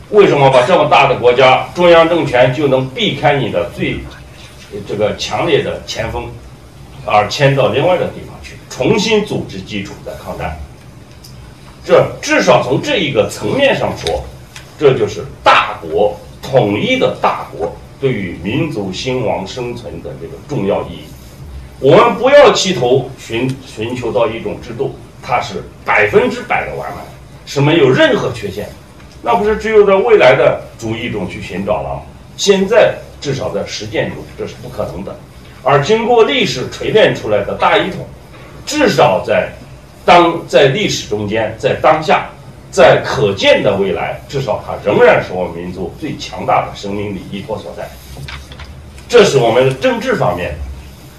[0.09, 3.97] 为什么把这么大的国家，中央政权就能避开你的最
[4.87, 6.29] 这个强烈的前锋，
[7.05, 10.57] 而迁到另外的地方去，重新组织基础的抗战？
[11.85, 14.23] 这至少从这一个层面上说，
[14.79, 21.05] 这就是大国统一的大国对于民族兴亡生存的这个重要意义。
[21.79, 26.97] 我们不要企图寻寻求到一种制度，它是百分之百的完美，
[27.45, 28.67] 是没有任何缺陷。
[29.21, 32.01] 那不是只有在未来的主义中去寻找了？
[32.37, 35.15] 现在至少在实践中，这是不可能的。
[35.63, 38.05] 而经过历史锤炼出来的大一统，
[38.65, 39.49] 至少在
[40.05, 42.29] 当在历史中间，在当下，
[42.69, 47.89] 在可见的未来，至少它仍然是我们民族最强大的生命力依托所在。
[49.07, 50.53] 这是我们的政治方面，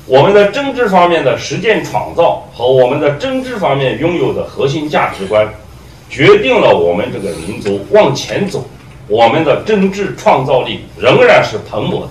[0.06, 5.48] 我们的政治方面的实践创造和我们的政治方面拥有的核心价值观。
[6.08, 8.64] 决定了我们这个民族往前走，
[9.08, 12.08] 我们的政治创造力仍然是蓬勃的。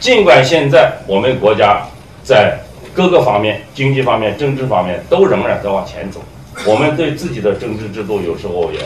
[0.00, 1.86] 尽管现在我们国家
[2.22, 2.58] 在
[2.94, 6.20] 各个方面、经济方面、政治方面都仍然在往前走，
[6.66, 8.80] 我们对自己的政治制度有时候也，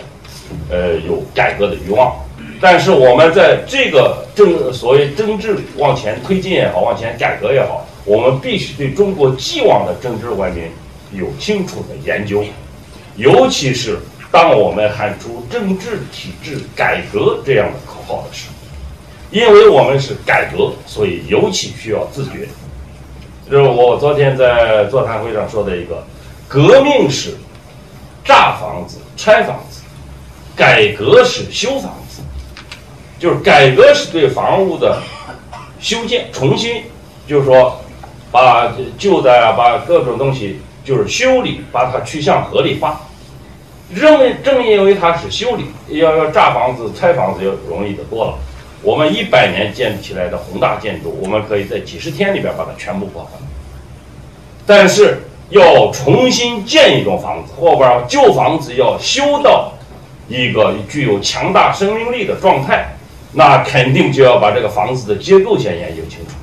[0.69, 2.13] 呃，有改革的欲望。
[2.61, 10.65] 但是我们在这个政所谓政治往前推进也好，往前改革也好，我们必须对中国既往的政治文明
[11.13, 12.45] 有清楚的研究，
[13.17, 13.97] 尤其是。
[14.31, 18.55] 当我们喊出政治体制改革这样的口号的时候，
[19.31, 22.49] 因为我们是改革，所以尤其需要自觉。
[23.51, 26.07] 就是我昨天在座谈会上说的一个，
[26.47, 27.35] 革命是
[28.25, 29.81] 炸房子、拆房子，
[30.55, 32.23] 改革是修房子。
[33.19, 35.03] 就是改革是对房屋的
[35.81, 36.85] 修建、重新，
[37.27, 37.81] 就是说
[38.31, 43.01] 把旧的，把各种东西就是修理，把它趋向合理化。
[43.91, 45.65] 认为正因为它是修理，
[45.99, 48.39] 要要炸房子、拆房子要容易的多了。
[48.83, 53.31] 我们一百年建起来的宏大建筑，我们可以在几十天里边把它全部破坏。
[54.67, 59.73] 但是要重新建一栋房子，或者旧房子要修到
[60.29, 62.89] 一个具有强大生命力的状态，
[63.33, 66.35] 那肯定就要把这个房子的结构先研究清楚，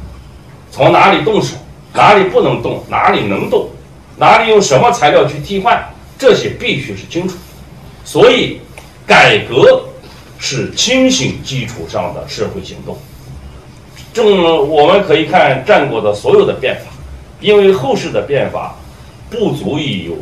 [0.72, 1.56] 从哪里动手，
[1.94, 3.70] 哪里不能动，哪里能动，
[4.18, 5.82] 哪里用什么材料去替换。
[6.18, 7.36] 这些必须是清楚，
[8.04, 8.60] 所以
[9.06, 9.84] 改革
[10.40, 12.98] 是清醒基础上的社会行动。
[14.14, 16.92] 正我们可以看战国的所有的变法，
[17.42, 18.76] 因为后世的变法
[19.30, 20.16] 不足以有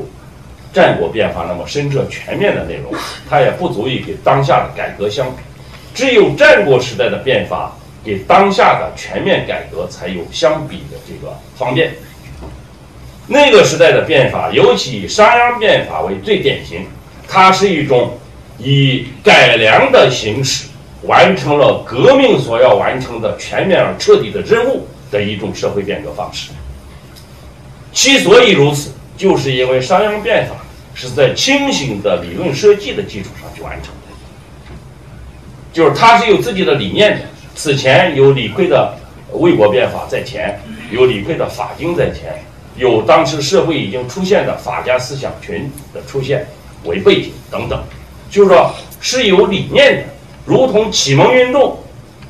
[0.74, 2.92] 战国变法那么深彻全面的内容，
[3.30, 5.38] 它也不足以给当下的改革相比。
[5.94, 11.94] 只有战国时代的变法给当下的全面改革才有相比的这个方便。
[13.28, 16.86] 那个时代的变法，尤其以商鞅变法为最典型，
[17.28, 18.18] 它是一种
[18.58, 20.68] 以改良的形式
[21.04, 26.52] 完成了革命所要完成的全面而彻底的任务的一种社会变革方式。
[27.94, 30.56] 其所以如此，就是因为商鞅变法
[30.94, 34.76] 是在清醒的理论设计的基础上去完成的，
[35.72, 37.22] 就是它是有自己的理念的。
[37.56, 38.98] 此前有李悝的
[39.32, 40.60] 魏国变法在前，
[40.92, 42.44] 有李悝的法经在前。
[42.76, 46.46] 有当时社会已经出现的法家思想群的出现
[46.86, 47.82] 为背景等等，
[48.30, 50.04] 就是说是有理念的，
[50.46, 51.78] 如同启蒙运动、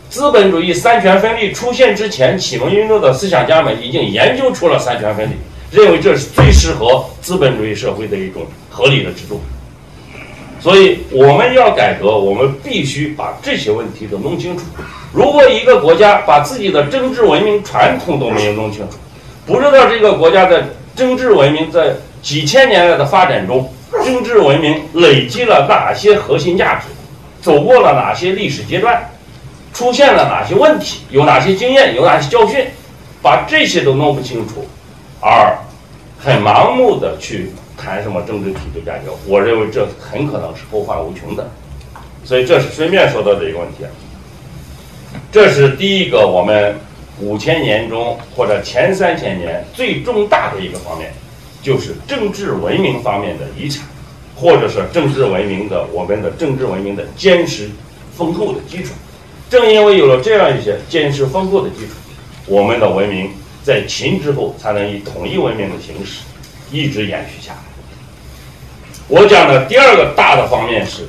[0.09, 5.33] 资本主义三权分立出现之前，启蒙运动的思想家们已经研究出了三权分立，
[5.71, 9.41] 认为这是最适合资本主义社会的一种合理的制度。
[10.59, 14.63] 所以我们要改革，我们必须把这些问题都弄清楚。
[15.11, 18.97] 如果一个国家把自己的政治文明传统都没有弄清楚，
[19.45, 20.63] 不知道这个国家的
[20.95, 23.69] 政治文明在几千年来的发展中，
[24.05, 26.87] 政治文明累积了哪些核心价值，
[27.41, 29.09] 走过了哪些历史阶段，
[29.73, 32.65] 出现了哪些问题，有哪些经验，有哪些教训，
[33.21, 34.65] 把这些都弄不清楚，
[35.19, 35.57] 而
[36.17, 41.49] 很盲目的去谈什么政治体制改革，我认为这很可能是后患无穷的。
[42.23, 43.83] 所以这是顺便说到的一个问题，
[45.33, 46.79] 这是第一个我们。
[47.19, 51.11] 五千年中或者前三千年最重大的一个方面，
[51.61, 53.85] 就是政治文明方面的遗产，
[54.35, 57.69] 或者是政治文明的我们的政治文明的坚实
[58.17, 58.93] 丰厚的基础。
[59.49, 61.93] 正因为有了这样一些坚实丰厚的基础，
[62.47, 63.29] 我们的文明
[63.63, 66.21] 在秦之后才能以统一文明的形式
[66.71, 67.59] 一直延续下来。
[69.07, 71.07] 我讲的第二个大的方面是，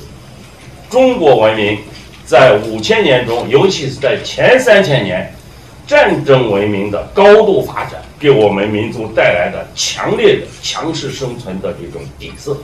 [0.89, 1.79] 中国文明
[2.25, 5.34] 在五千年中，尤其是在前三千年。
[5.87, 12.57] 战争文明的高度发展，给我们民族带来的强烈的强势生存的这种底色。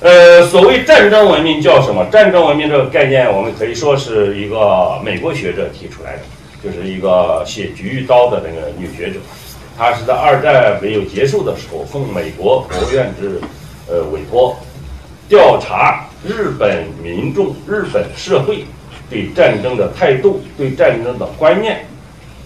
[0.00, 2.04] 呃，所谓战争文明叫什么？
[2.06, 6.22] 战争文明这个概念，我们可以说是一个美国学者提出来的，
[6.62, 9.20] 就是一个写《菊与刀》的那个女学者，
[9.78, 13.40] 她是在二战没有结束的时候，奉美国国务院之
[13.88, 14.56] 呃委托，
[15.28, 18.64] 调查日本民众、日本社会
[19.12, 21.84] 对战争的态度、对战争的观念，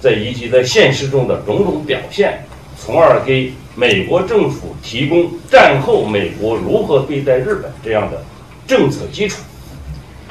[0.00, 2.44] 在以及在现实中的种种表现，
[2.76, 3.52] 从而给。
[3.78, 8.24] 美国政府提供战后美国如何对待日本这样的
[8.66, 9.42] 政策基础，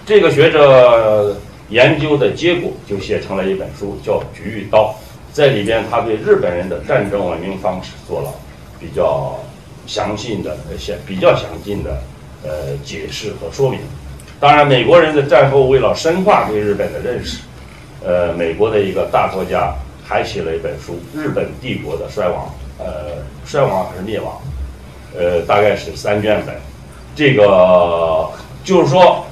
[0.03, 1.37] 这个学者
[1.69, 4.91] 研究的结果就写成了一本书，叫《菊与刀》。
[5.31, 8.33] 在里边，他对日本人的战争文明方式做了
[8.79, 9.39] 比较
[9.85, 12.01] 详细的、些比较详尽的
[12.43, 13.79] 呃解释和说明。
[14.39, 17.39] 当然，美国人的战后为了深化对日本的认识，
[18.03, 19.73] 呃，美国的一个大作家
[20.03, 22.45] 还写了一本书《日本帝国的衰亡》。
[22.77, 24.41] 呃，衰亡还是灭亡？
[25.17, 26.53] 呃，大概是三卷本。
[27.15, 28.29] 这个
[28.65, 29.25] 就是说，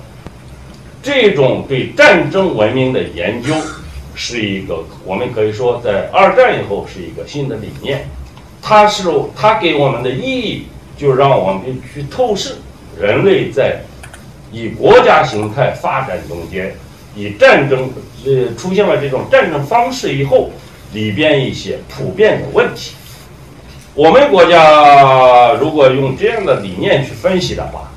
[1.04, 3.54] 这种对战争文明的研究，
[4.16, 8.08] 是一个我们可以说在二战以后是一个新的理念。
[8.62, 12.56] 它是它给我们的意义，就让我们去透视
[12.98, 13.82] 人类在
[14.54, 16.74] 以国家形态发展中间，
[17.16, 17.90] 以战争
[18.24, 20.52] 呃出现了这种战争方式以后，
[20.94, 22.94] 里边一些普遍的问题。
[23.96, 27.92] 我们国家如果用这样的理念去分析的话，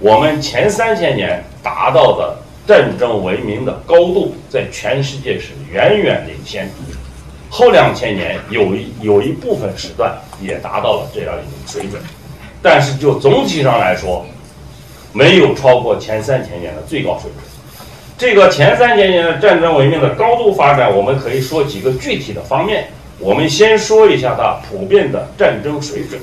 [0.00, 2.36] 我们前三千年达到的
[2.66, 6.68] 战争文明的高度，在全世界是远远领先。
[7.48, 12.00] 后两千年有一有一部分时段也达到了这样一种水准，
[12.62, 14.24] 但是就总体上来说，
[15.12, 17.44] 没有超过前三千年的最高水准。
[18.16, 22.88] 这个前三千年的战争文明的高度发展，我们可以说几个具体的方面。
[23.18, 26.20] 我们先说一下它普遍的战争水准。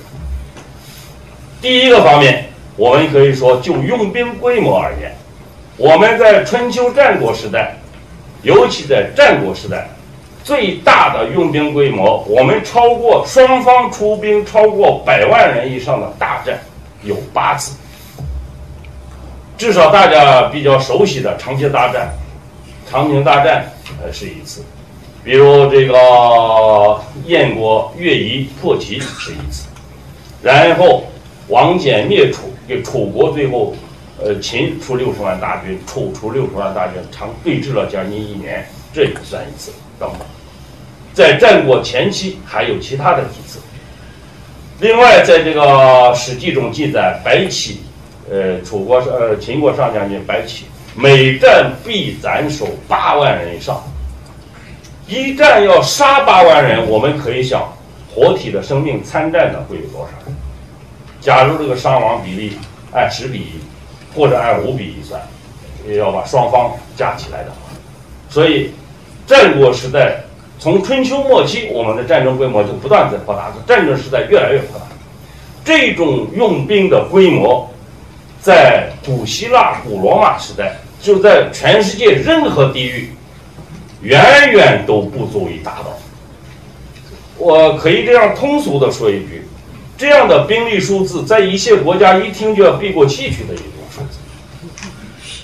[1.61, 5.11] 第一个方面，我们可以说就用兵规模而言，
[5.75, 7.75] 我们在春秋战国时代，
[8.41, 9.87] 尤其在战国时代，
[10.43, 16.59] 最大的用兵规模，我们超过双方出兵超过百万人以上的大战
[17.03, 17.75] 有八次。
[19.57, 22.13] 至少大家比较熟悉的长街大战、
[22.89, 23.65] 长平大战，
[24.03, 24.63] 呃，是一次。
[25.23, 29.67] 比如这个燕国越夷破齐是一次，
[30.41, 31.07] 然后
[31.47, 33.75] 王翦灭楚，给楚国最后，
[34.23, 40.19] 呃，秦出六十万大军，楚出六十万大军，长对峙了将近一年，这也算一次等等。
[41.13, 43.59] 在战国前期还有其他的几次。
[44.79, 45.61] 另外，在这个
[46.15, 47.81] 《史记》中记载，白起，
[48.29, 50.65] 呃，楚国呃秦国上将军白起，
[50.95, 53.81] 每战必斩首八万人以上。
[55.07, 57.63] 一战要杀八万人，我们可以想，
[58.13, 60.35] 活体的生命参战的会有多少人？
[61.21, 62.57] 假如这个伤亡比例
[62.91, 63.51] 按十比一，
[64.13, 65.21] 或者按五比一算，
[65.87, 67.57] 也要把双方加起来的话，
[68.29, 68.71] 所以
[69.25, 70.17] 战国时代
[70.59, 74.85] 从春秋末期，我们的战争规模就不断在扩大，战争时代越来越扩大。
[75.63, 77.69] 这种用兵的规模，
[78.41, 83.11] 在古希腊、古罗马时代，就在全世界任何地域。
[84.03, 85.97] 远远都不足以达到。
[87.35, 89.47] 我可以这样通俗的说一句：
[89.97, 94.19] 这样的兵力数字，在一些国家一听就要闭过气去的一种数字。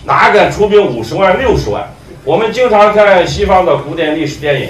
[0.05, 1.91] 哪敢出兵五十万、六十万？
[2.23, 4.69] 我们经常看西方的古典历史电影，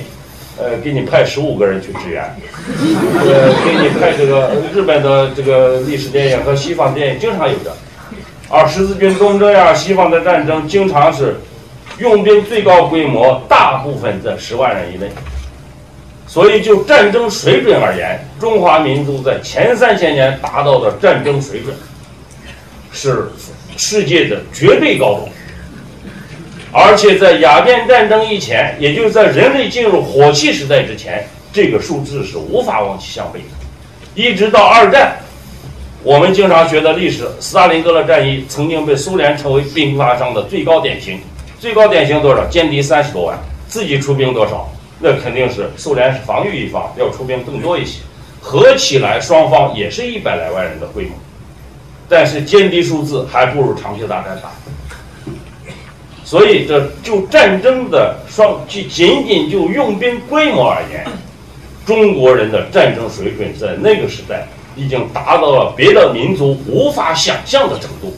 [0.57, 7.76] 呃，给你派十五个人去支援，呃，给你派这个日本的这个历史电影和西方电影经常有的。
[8.54, 11.36] 而十字军东征呀，西方的战争经常是。
[11.99, 15.08] 用兵最高规模大部分在十万人以内，
[16.26, 21.76] 所以就战争水准而言，中华民族在前三千年达到的战争水准
[22.91, 23.30] 是
[23.78, 25.30] 世界的绝对高度，
[26.72, 31.24] 而且在鸦片战争以前，也就是在人类进入火器时代之前，
[31.54, 33.45] 这个数字是无法望其项背的。
[34.16, 35.16] 一直到二战，
[36.04, 41.18] 我们经常学的历史，斯大林格勒战役曾经被苏联称为兵法上的最高典型。
[41.62, 42.45] 最高典型多少？
[42.49, 43.39] 歼敌三十多万，
[43.70, 44.70] 自己出兵多少？
[44.99, 48.01] 那肯定是苏联是防御一方，要出兵更多一些。
[48.41, 51.12] 合起来双方也是一百来万人的规模，
[52.10, 54.51] 但是歼敌数字还不如长期大战大。
[56.26, 61.06] 所以这就战争的双，就仅仅就用兵规模而言，
[61.86, 64.45] 中国人的战争水准在那个时代
[64.76, 68.13] 已经达到了别的民族无法想象的程度。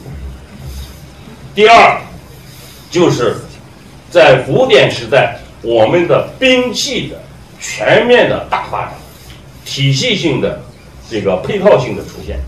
[1.54, 2.00] 第二。
[2.88, 3.36] 就是
[4.10, 7.20] 在古典时代，我们的兵器的
[7.60, 8.92] 全面的大发展，
[9.64, 10.62] 体系性的
[11.10, 12.38] 这个配套性的出现，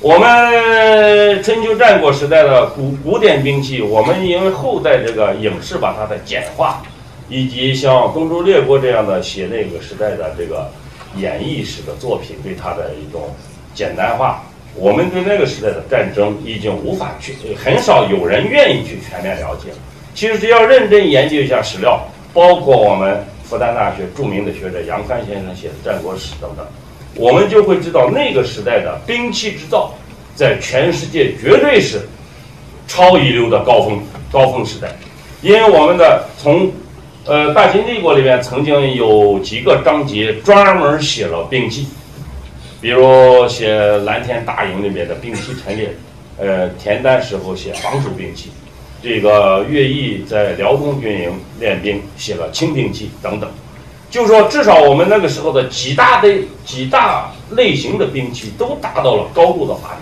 [0.00, 6.82] 我们春秋战国时代的古古典兵器，我们因为后代这个影视把它的简化，
[7.28, 10.68] 以及像东周列国这样的写那个时代的这个
[11.16, 13.34] 演绎式的作品，对它的一种
[13.74, 14.42] 简单化，
[14.74, 19.70] 我们对那个时代的战争已经无法去，很少有人愿意去全面了解。
[20.14, 22.00] 其实只要认真研究一下史料，
[22.32, 26.66] 包括我们复旦大学著名的学者杨帆先生写的《战国史》等等。
[27.16, 29.92] 我们就会知道那个时代的兵器制造，
[30.36, 32.00] 在全世界绝对是
[32.86, 34.00] 超一流的高峰
[34.30, 34.88] 高峰时代，
[35.42, 36.70] 因为我们的从
[37.26, 41.86] 呃大秦帝国里面曾经有几个章节专门写了兵器，
[42.80, 45.94] 比如写蓝田大营里面的兵器陈列，
[46.38, 48.50] 呃田单时候写防守兵器，
[49.02, 53.50] 这个乐毅在辽东军营练兵写了轻兵器等等。
[54.10, 59.98] 就是说，至少我们那个时候的几大类、几大类型的兵器都达到了高度的发展。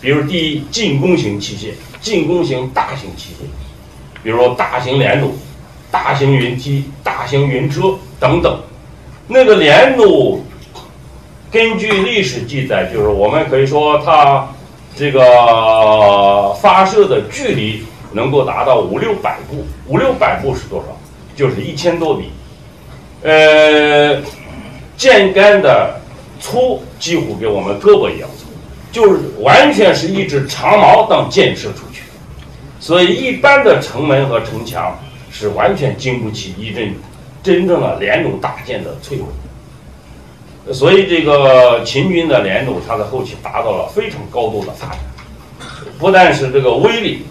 [0.00, 3.44] 比如，第一，进攻型器械，进攻型大型器械，
[4.22, 5.30] 比如大型连弩、
[5.92, 8.58] 大型云梯、大型云车等等。
[9.28, 10.40] 那个连弩，
[11.50, 14.48] 根据历史记载，就是我们可以说它
[14.96, 20.86] 这个发射的距离能够达到五六百步，五六百步是多少？
[21.36, 22.30] 就是一千多米。
[23.22, 24.20] 呃，
[24.96, 26.00] 箭杆的
[26.40, 28.46] 粗几乎跟我们胳膊一样粗，
[28.90, 32.02] 就是完全是一支长矛当箭射出去，
[32.80, 34.98] 所以一般的城门和城墙
[35.42, 36.94] 是完全经不起一阵
[37.42, 40.72] 真正的连弩大箭的摧毁。
[40.72, 44.98] 所以这个秦军的连弩，它的后期达到了非常高度的发展，
[45.98, 47.26] 不但是这个威力，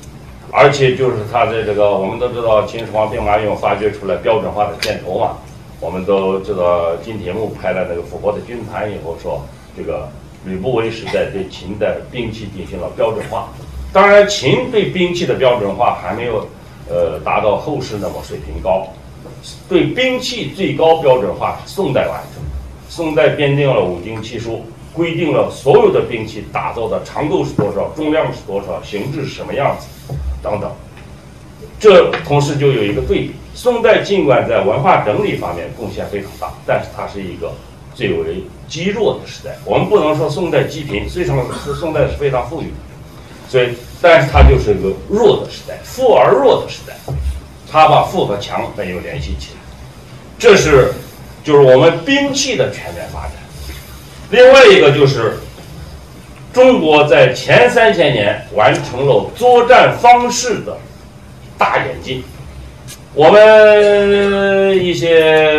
[0.51, 5.37] 而且就是它的这个，我们都知道秦始皇兵马俑发掘出来标准化的箭头嘛。
[5.79, 9.41] 我们都知道金铁木拍了那个《复活的军团》以后说，
[9.77, 10.09] 这个
[10.43, 13.47] 吕不韦时代对秦的兵器进行了标准化。
[13.93, 16.45] 当然，秦对兵器的标准化还没有，
[16.91, 18.85] 呃，达到后世那么水平高。
[19.69, 22.49] 对兵器最高标准化是，宋代完成的。
[22.89, 30.13] 宋代编定了五经七书，规定了所有的兵器打造的长度是多少，重量是多少，形制是什么样子，
[30.43, 30.69] 等等。
[31.79, 33.31] 这同时就有一个对比。
[33.53, 37.51] 宋代尽管在文化整理方面贡献非常大，但是它是一个
[37.95, 39.57] 最为积弱的时代。
[39.65, 41.37] 我们不能说宋代积贫，虽然
[41.79, 42.71] 宋代是非常富裕的，
[43.49, 46.93] 所以，但是它就是一个弱的时代，富而弱的时代。
[47.71, 49.59] 它把富和强没有联系起来，
[50.37, 50.91] 这是
[51.41, 53.31] 就是我们兵器的全面发展。
[54.29, 55.39] 另外一个就是
[56.51, 60.77] 中国在前三千年完成了作战方式的
[61.57, 62.23] 大演进。
[63.13, 65.53] 我们一些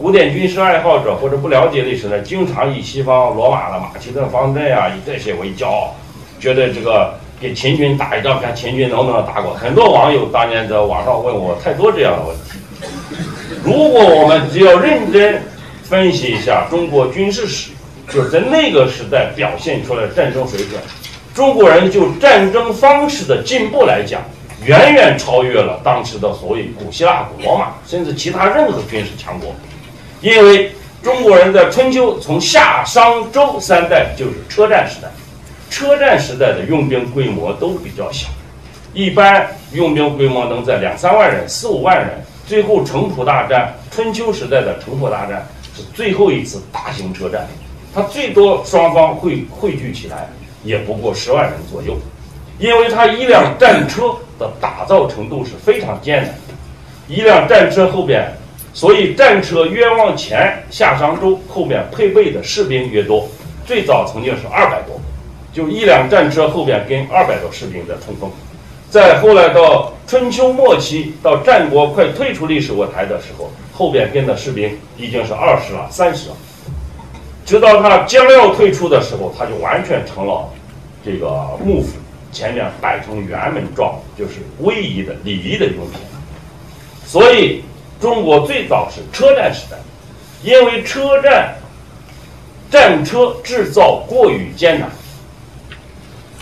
[0.00, 5.94] 古典军事爱好者或者不了解历史的，经常以西方罗马的马其顿方阵啊，以这些为骄傲，
[6.40, 9.52] 觉得这个给秦军打一仗，看秦军能不能打过。
[9.54, 12.86] 很多网友当年在网上问我太多这样的问题。
[13.64, 15.42] 如果我们只要认真
[15.82, 17.72] 分析一下中国军事史，
[18.08, 20.80] 就是在那个时代表现出来战争水准，
[21.34, 24.22] 中国人就战争方式的进步来讲。
[24.64, 29.52] 远远超越了当时的所谓古希腊、古罗马，甚至其他任何军事强国。
[30.20, 30.70] 因为
[31.02, 35.08] 中国人在春秋从夏、商、周三代就是车战时代，
[35.72, 38.28] 车战时代的用兵规模都比较小，
[38.92, 42.10] 一般用兵规模能在两三万人、四五万人。
[42.46, 47.46] 最后城濮大战，春秋时代的城濮大战是最后一次大型车战，
[47.94, 50.28] 它最多双方汇汇聚起来
[50.62, 51.96] 也不过十万人左右。
[52.58, 56.34] 因为它一辆战车的打造程度是非常艰难，
[57.08, 58.30] 一辆战车后边，
[58.74, 63.26] 所以战车越往前下商周，后面配备的士兵越多。
[63.64, 65.00] 最早曾经是二百多，
[65.52, 68.30] 就一辆战车后边跟二百多士兵在冲锋。
[68.90, 76.36] 再后来到春秋末期，到战国快退出历史舞台的时候，后边跟的士兵已经是二十了、三十了。
[77.44, 80.48] 直到他将要退出的时候，他就完全成了
[81.04, 81.28] 这个
[81.64, 81.98] 幕府。
[82.30, 86.00] 前面摆成辕门状，就是威仪的礼仪的用品。
[87.04, 87.62] 所以，
[88.00, 89.76] 中国最早是车战时代，
[90.42, 91.54] 因为车战
[92.70, 94.88] 战车制造过于艰难，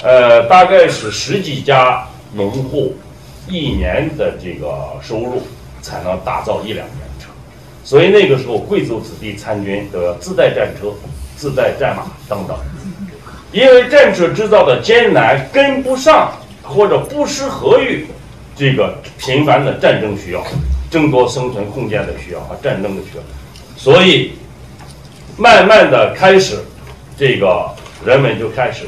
[0.02, 2.96] 呃，大概是十几家农户
[3.48, 5.42] 一年的这个收入
[5.82, 7.28] 才能打造一辆战车。
[7.84, 10.92] 所以那个时候，贵族子弟参军都要自带战车、
[11.36, 12.56] 自带战马等等。
[13.52, 16.32] 因为战车制造的艰难，跟不上
[16.62, 18.06] 或者不适合于
[18.54, 20.46] 这个频繁的战争需要、
[20.90, 23.22] 争夺生存空间的需要和战争的需要，
[23.76, 24.32] 所以
[25.36, 26.58] 慢慢的开始，
[27.18, 27.68] 这个
[28.04, 28.84] 人们就开始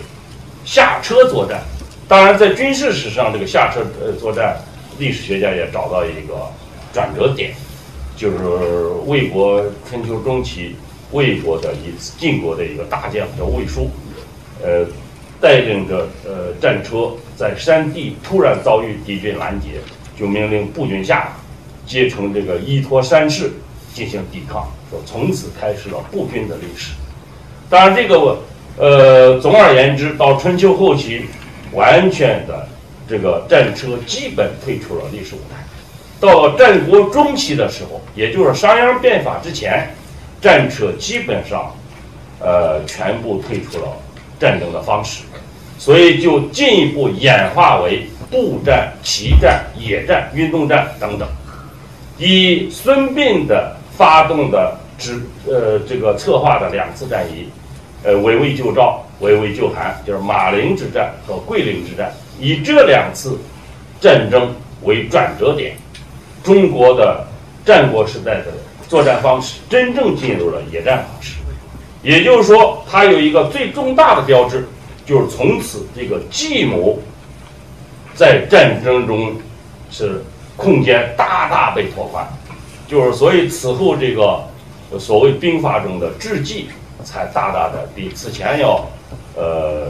[0.72, 1.60] 下车作战。
[2.08, 4.56] 当然，在军事史上，这个下车呃作战，
[4.98, 6.50] 历史学家也找到一个
[6.94, 7.52] 转折点，
[8.16, 8.38] 就是
[9.04, 10.74] 魏国春秋中期，
[11.10, 13.90] 魏国的一晋国的一个大将叫魏书，
[14.62, 14.86] 呃，
[15.42, 19.72] 带领着呃战车在山地突然遭遇敌军拦截，
[20.18, 23.52] 就命令步军下马，结成这个依托山势
[23.92, 26.92] 进行抵抗，说从此开始了步军的历史。
[27.68, 28.38] 当然，这个我
[28.76, 31.26] 呃，总而言之，到春秋后期。
[31.74, 32.68] 完全的
[33.08, 35.56] 这个战车基本退出了历史舞台。
[36.20, 39.88] 到战国中期的时候，也就是商鞅变法之前，
[40.38, 41.74] 战车基本上
[42.40, 43.86] 呃全部退出了
[44.38, 45.22] 战争的方式，
[45.78, 51.26] 所以就进一步演化为步战、骑战、野战、运动战等等。
[52.18, 57.48] 以孙膑的发动的指呃这个策划的两次战役，
[58.02, 59.04] 呃围魏救赵。
[59.20, 63.38] 围魏救韩，就是马陵之战和桂林之战，以这两次
[64.00, 65.76] 战争为转折点，
[66.42, 67.24] 中国的
[67.64, 68.46] 战国时代的
[68.88, 71.36] 作战方式真正进入了野战方式。
[72.02, 74.66] 也就是说，它有一个最重大的标志，
[75.06, 76.98] 就是从此这个计谋
[78.16, 79.36] 在战争中
[79.88, 80.20] 是
[80.56, 82.26] 空间大大被拓宽，
[82.88, 84.42] 就是所以此后这个
[84.98, 86.66] 所谓兵法中的智计
[87.04, 88.84] 才大大的比此前要。
[89.34, 89.86] 呃，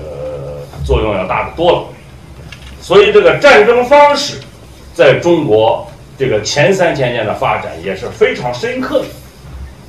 [0.85, 1.85] 作用要大得多了，
[2.81, 4.39] 所以这个战争方式，
[4.95, 5.85] 在中国
[6.17, 9.07] 这个前三千年的发展也是非常深刻的。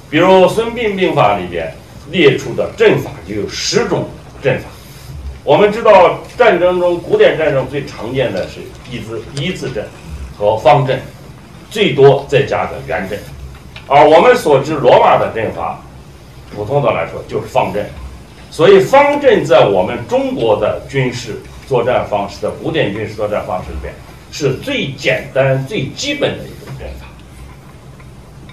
[0.09, 1.71] 比如《孙膑兵法》里边
[2.09, 4.07] 列出的阵法就有十种
[4.41, 4.65] 阵法。
[5.43, 8.59] 我们知道，战争中古典战争最常见的是
[8.89, 9.85] 一字一字阵
[10.35, 10.99] 和方阵，
[11.69, 13.19] 最多再加个圆阵。
[13.87, 15.79] 而我们所知罗马的阵法，
[16.55, 17.89] 普通的来说就是方阵。
[18.51, 23.93] 所以方阵在我们中国的军事作战方式的古典军事作战方式里边，
[24.31, 27.07] 是最简单、最基本的一种阵法。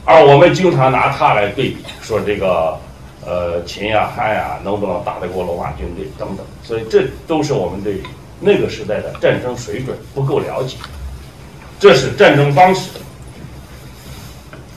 [0.07, 2.79] 而我们经常拿它来对比，说这个，
[3.27, 6.47] 呃，秦呀、汉呀，能不能打得过罗马军队等等。
[6.63, 8.03] 所以这都是我们对
[8.41, 10.79] 那个时代的战争水准不够了解。
[11.79, 12.91] 这是战争方式。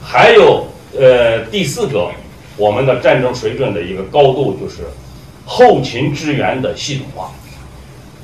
[0.02, 0.66] 还有，
[0.98, 2.10] 呃，第四个，
[2.56, 4.82] 我们的战争水准的一个高度就是。
[5.46, 7.30] 后勤支援的系统化，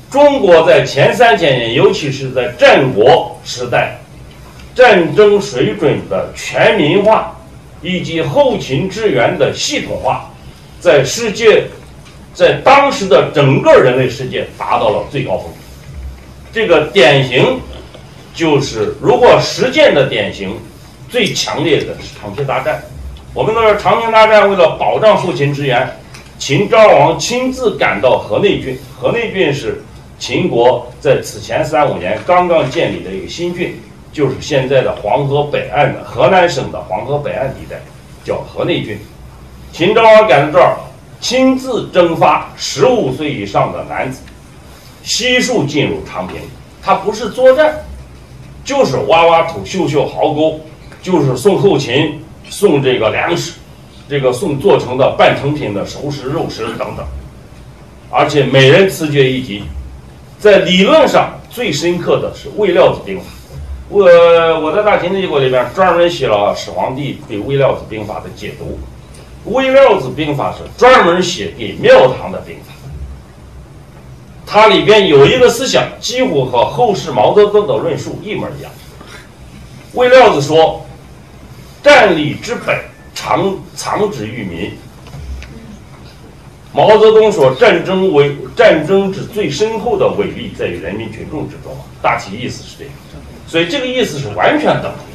[0.09, 3.95] 中国在前三千年，尤其是在战国时代，
[4.73, 7.39] 战争水准的全民化
[7.83, 10.31] 以及后勤支援的系统化，
[10.79, 11.67] 在世界，
[12.33, 15.47] 在当时的整个人类世界达到了最高峰。
[16.51, 17.59] 这个典型
[18.33, 20.57] 就是，如果实践的典型，
[21.07, 22.81] 最强烈的是长平大战。
[23.33, 25.89] 我们都说长平大战为了保障后勤支援。
[26.37, 29.81] 秦昭王亲自赶到河内郡，河内郡是
[30.19, 33.79] 秦国在此前三五年刚刚建立的一个新郡，
[34.11, 37.79] 就是现在的黄河北岸的河南省的黄河北岸地带，
[38.25, 38.99] 叫河内郡。
[39.71, 40.75] 秦昭王赶到这儿，
[41.21, 44.19] 亲自征发十五岁以上的男子，
[45.03, 46.37] 悉数进入长平。
[46.83, 47.75] 他不是作战，
[48.65, 50.59] 就是挖挖土、修修壕沟，
[51.03, 52.19] 就是送后勤、
[52.51, 53.53] 送这个粮食。
[54.09, 57.05] 这个送做成的半成品的熟食、肉食等等，
[58.09, 59.63] 而且每人赐爵一级。
[60.37, 63.23] 在理论上最深刻的是《魏料子兵法》，
[63.87, 64.03] 我
[64.59, 68.77] 我在大秦帝国里边专门写了始皇帝对《魏料子兵法》的解读，
[69.53, 72.73] 《魏料子兵法》是专门写给庙堂的兵法，
[74.45, 78.69] 它里边有一个思想几乎和后世毛泽东的论述一模一样。
[79.93, 80.85] 魏料子说
[81.83, 82.75] ：“战理之本。”
[83.13, 84.71] 藏藏之于民。
[86.73, 92.93] 毛泽东说：“战争为战争之最深厚的伟力在于人民群众之中。”大体意思是这样，
[93.45, 95.05] 所以这个意思是完全等同。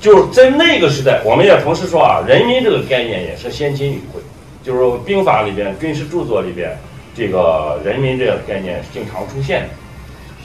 [0.00, 4.20] 就是在那个时代，我们也同时说啊，人民这个概念也是先秦语汇，
[4.62, 6.78] 就是兵法里边、军事著作里边，
[7.14, 9.68] 这个人民这个概念是经常出现的。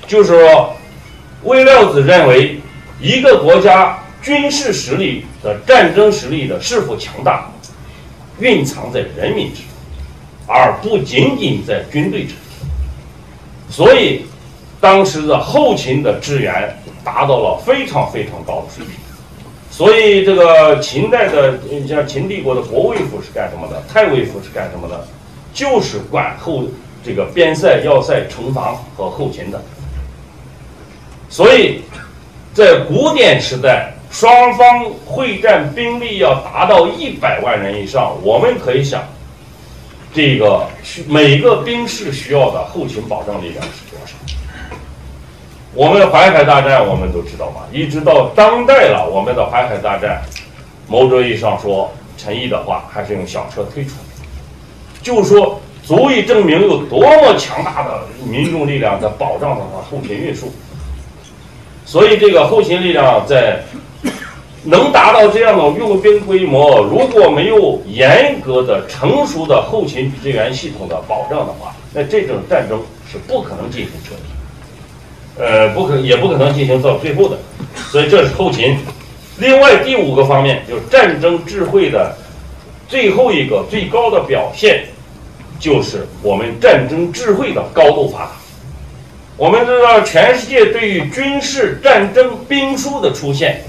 [0.08, 0.76] 就是说，
[1.44, 2.60] 魏料子认为
[3.00, 3.98] 一个国家。
[4.22, 7.50] 军事实力的战争实力的是否强大，
[8.40, 9.66] 蕴藏在人民之中，
[10.46, 12.38] 而不仅仅在军队之中。
[13.70, 14.26] 所以，
[14.82, 18.96] 当时的后勤的支援达到了非常非常高的水平。
[19.72, 23.82] 所以，这个秦代的，你像秦帝国的国卫府是干什么的？
[23.88, 25.08] 太尉府是干什么的？
[25.54, 26.66] 就是管后
[27.06, 29.64] 这个边塞、要塞、城防和后勤的。
[31.30, 31.82] 所以
[32.54, 33.94] 在古典时代。
[34.12, 39.04] 双方会战兵力要达到一百万人以上，我们可以想，
[40.14, 44.14] 这个需每个兵士需要的后勤保障力量是多少？
[45.76, 47.68] 我们的淮海大战我们都知道吧？
[47.72, 50.22] 一直到当代了，我们的淮海大战，
[50.88, 54.26] 某种意义上说，陈毅的话还是用小车推出的，
[55.04, 60.52] 就说足以证明有多么强大的民众力量在保障着他后勤运输。
[61.86, 63.62] 所以这个后勤力量在
[64.64, 77.38] 能达到这样的用兵规模，如果没有严格的、成熟的后勤支援系统的保障的话，那这种战争是不可能进行彻底，呃，不可也不可能进行到最后的。
[77.90, 78.78] 所以这是后勤。
[79.38, 82.14] 另外第五个方面就是战争智慧的
[82.90, 84.84] 最后一个最高的表现，
[85.58, 88.32] 就是我们战争智慧的高度发达。
[89.38, 93.64] 我们知道，全世界对于军事战争兵书的出现。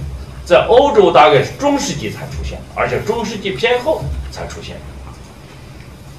[0.51, 4.75] 在欧洲大概是中世纪才出现，而且中世纪偏后才出现。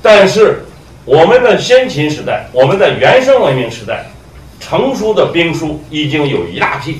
[0.01, 0.63] 但是
[1.03, 4.05] 我们的先秦时代，我们的原生文明时代，
[4.57, 6.93] 成熟的兵书已经有一大批。《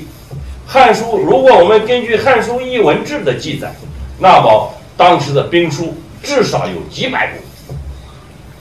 [0.67, 3.73] 汉书》，如果我们根据《汉书艺文志》的记载，
[4.19, 7.39] 那么当时的兵书至少有几百部。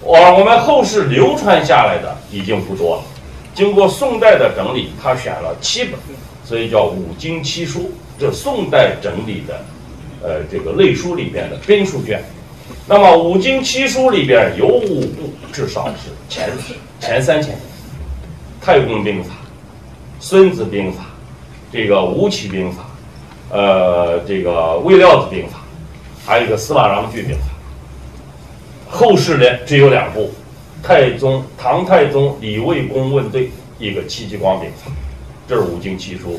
[0.00, 3.02] 我我们后世流传下来的已经不多了。
[3.52, 5.94] 经过宋代的整理，他选了七本，
[6.44, 7.90] 所以叫五经七书。
[8.20, 9.64] 这宋代整理的，
[10.22, 12.22] 呃，这个类书里边的兵书卷，
[12.86, 16.50] 那么五经七书里边有五部至少是前
[17.00, 17.58] 前三千年，
[18.64, 19.30] 《太公兵法》
[20.20, 21.02] 《孙子兵法》
[21.72, 22.82] 这个《吴起兵法》，
[23.56, 24.50] 呃，这个
[24.80, 25.58] 《魏廖子兵法》，
[26.28, 27.46] 还有一个《司马穰苴兵法》。
[28.92, 30.30] 后世呢只有两部，
[30.82, 34.90] 太宗唐太宗李卫公问对一个《戚继光兵法》，
[35.48, 36.38] 这是五经七书。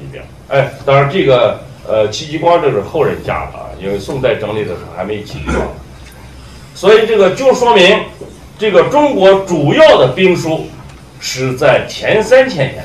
[0.00, 5.68] 里边，哎，当然这个呃，戚继光这是后人加的啊，因为宋代整理的时候还没戚继光，
[6.74, 8.00] 所以这个就说明
[8.58, 10.66] 这个中国主要的兵书
[11.18, 12.84] 是在前三千年，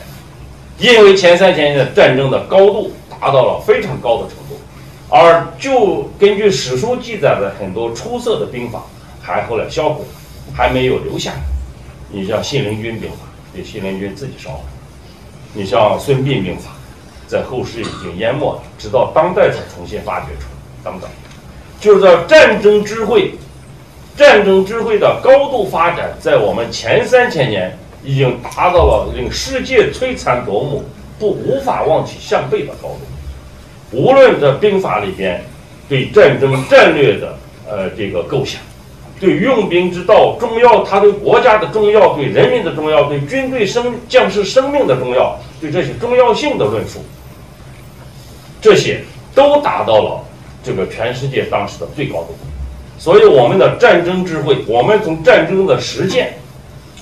[0.77, 4.59] 因为前三千年的战争的高度达到了非常高的程度，
[5.09, 8.83] 而就根据史书记载的很多出色的兵法
[9.21, 10.03] 还后来销毁，
[10.53, 11.33] 还没有留下。
[12.09, 13.17] 你像信陵君兵法，
[13.53, 14.61] 被信陵君自己烧了；
[15.53, 16.71] 你像孙膑兵法。
[17.27, 20.83] 在后世已经淹没了，直到当代才重新发掘出来。
[20.83, 21.09] 等等，
[21.79, 23.33] 就是在战争智慧、
[24.15, 30.83] 战争智慧的高度发展，在我们前三千年已经达到了令世界摧残夺目、
[31.17, 32.99] 不无法望其项背的高度。
[33.91, 35.43] 无论在兵法里边
[35.89, 37.35] 对战争战略的
[37.67, 38.61] 呃这个构想，
[39.19, 46.99] 对用兵之道重要，他对国家的重要，对人民的重要，对军队生将士生命的重要，对这些重要性的论述。
[48.65, 48.99] 这些
[49.35, 50.25] 都达到了
[50.63, 52.35] 这个全世界当时的最高度，
[52.97, 56.33] 所以我们的战争智慧，我们从战争的实践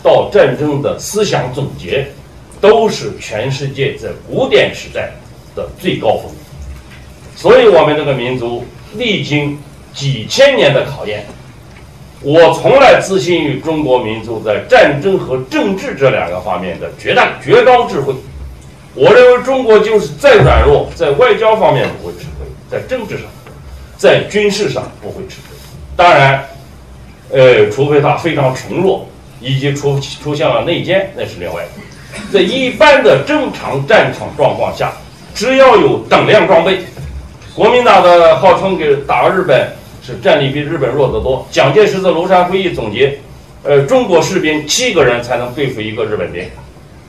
[0.04, 2.06] 到战争的思想总结，
[2.60, 5.14] 都是全世界在古典时代
[5.56, 6.30] 的最高峰。
[7.34, 8.66] 所以，我们这个民族
[8.98, 9.58] 历经
[9.94, 11.26] 几千年的考验，
[12.20, 18.14] 我从来自信于中国民族在战争和政治这两个方面的绝大绝高智慧。
[18.96, 23.26] 我认为中国就是再软弱，在外交方面不会吃亏，在政治上，
[23.98, 25.58] 在军事上不会吃亏。
[25.96, 26.46] 当然，
[27.32, 29.08] 呃，除非他非常穷弱，
[29.42, 31.66] 以及出出现了内奸，那是另外。
[32.32, 34.94] 在一般的正常战场状况下，
[35.34, 36.84] 只要有等量装备，
[37.56, 39.72] 国民党的号称给打日本
[40.04, 41.48] 是战力比日本弱得多。
[41.50, 43.18] 蒋介石的庐山会议总结，
[43.64, 46.48] 呃，中国士兵七个人才能对付一个日本兵，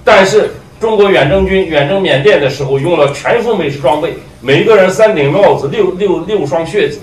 [0.02, 0.50] 但是。
[0.84, 4.12] 中国远征军远征缅甸的时候，用了全副美式装备，
[4.42, 7.00] 每个人三顶帽子，六六六双靴子，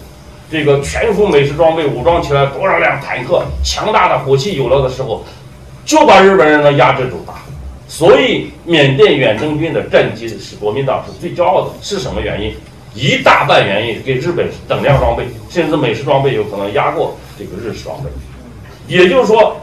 [0.52, 5.24] 这个全副美式装备武装起来，多少辆坦克，强大的火器有了的时候，
[5.84, 7.34] 就把日本人呢压制住打。
[7.88, 11.72] 所以缅甸远征军的战绩是国民党是最骄傲的。
[11.82, 12.54] 是什么原因？
[12.94, 18.12] 一大半原因给日本等量装备，甚至美式装备有可能压过这个日式装备。
[18.88, 19.58] 也就是说。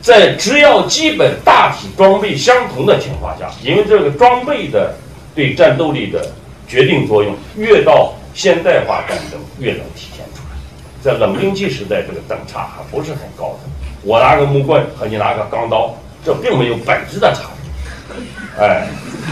[0.00, 4.94] 在只要基本大体装备相同的情况下，因为这个装备的
[5.34, 6.30] 对战斗力的
[6.68, 10.56] 决定作用，越到现代化战争越能体现出来。
[11.02, 13.68] 在冷兵器时代，这个等差还不是很高的。
[14.02, 15.94] 我拿个木棍和你拿个钢刀，
[16.24, 18.64] 这并没有本质的差别。
[18.64, 18.86] 哎，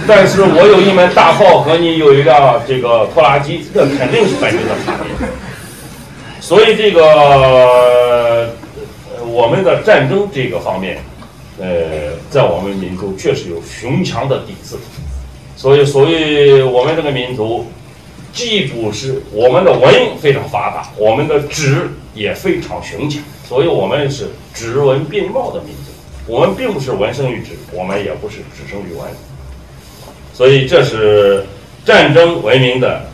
[0.06, 5.28] 但是我有一门大炮和你有一辆这个拖拉机，这肯定是本质的差别。
[6.40, 8.50] 所以这个。
[9.36, 10.96] 我们的战争这个方面，
[11.60, 14.78] 呃，在我们民族确实有雄强的底子，
[15.54, 17.66] 所以，所以我们这个民族
[18.32, 25.92] 既不是我们的文非常发达，我们的纸也非常雄强，所以我们是纸文并茂的民族。
[26.26, 29.04] 我们并不是文生于纸，我们也不是纸生于文。
[30.32, 31.44] 所以这是
[31.84, 33.04] 战争文明的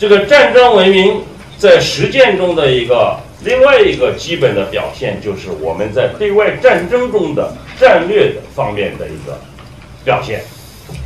[0.00, 1.22] 这个战争文明
[1.60, 9.38] 在实践中的一个另外一个基本的表现，就是我们在对外战争中的战略的方面的一个
[10.02, 10.42] 表现，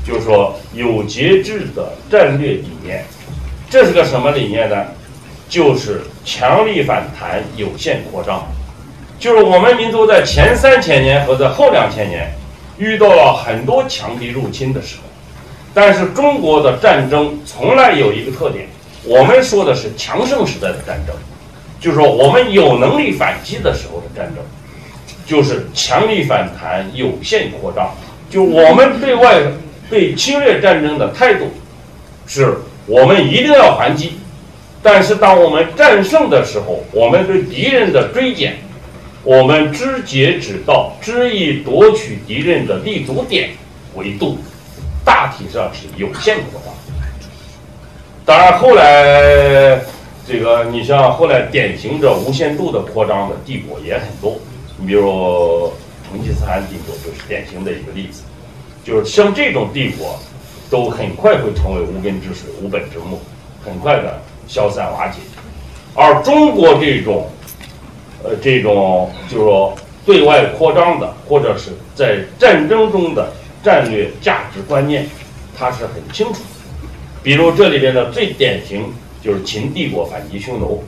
[0.06, 3.04] 就是说有节制的战略理念。
[3.68, 4.86] 这是个什么理念呢？
[5.48, 8.46] 就是强力反弹，有限扩张。
[9.18, 12.32] 就是我们民族在前三千年和在后两千年
[12.78, 15.02] 遇到了很多强敌入侵的时候。
[15.74, 18.68] 但是中国的战争从来有一个特点，
[19.04, 21.14] 我们说的是强盛时代的战争，
[21.80, 24.42] 就是说我们有能力反击的时候的战争，
[25.26, 27.94] 就是强力反弹、有限扩张。
[28.30, 29.42] 就我们对外
[29.90, 31.50] 对侵略战争的态度，
[32.26, 34.14] 是我们一定要还击，
[34.82, 38.56] 但是当我们战胜的时候，我们对敌人的追减，
[39.22, 43.50] 我们知节止到，知以夺取敌人的立足点
[43.94, 44.38] 为度。
[45.04, 46.74] 大体上是有限扩张，
[48.24, 49.80] 当然后来
[50.26, 54.38] 这个你像后来典型着无限度的扩张的帝国也很多，
[54.78, 55.72] 你比如
[56.08, 58.22] 成吉思汗帝国就是典型的一个例子，
[58.82, 60.18] 就是像这种帝国
[60.70, 63.20] 都很快会成为无根之水、无本之木，
[63.64, 65.18] 很快的消散瓦解，
[65.94, 67.28] 而中国这种
[68.22, 69.74] 呃这种就是说
[70.06, 73.30] 对外扩张的或者是在战争中的。
[73.64, 75.08] 战略价值观念，
[75.58, 76.42] 它是很清楚。
[77.24, 78.84] 比如这里边的最典型
[79.22, 80.84] 就是秦帝国反击匈奴。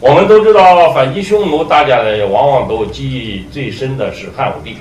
[0.00, 4.78] 我们都知道反击匈奴，大家呢往往都记忆最深的是汉武帝。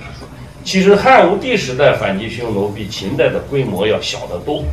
[0.64, 4.64] 其实汉武帝时代反击匈奴比秦代的规模要小得多，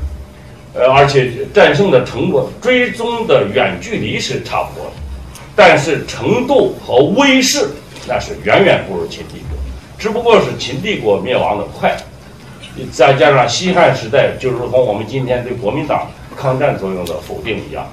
[0.75, 4.93] 呃，而且战胜的成果、追踪的远距离是差不多的，
[5.57, 7.69] 但是程度和威势
[8.07, 9.59] 那是远远不如秦帝国，
[9.99, 11.97] 只不过是秦帝国灭亡的快。
[12.91, 17.87] 再加上西汉时代，就是和我们今天对国民党抗战作用的否定一样，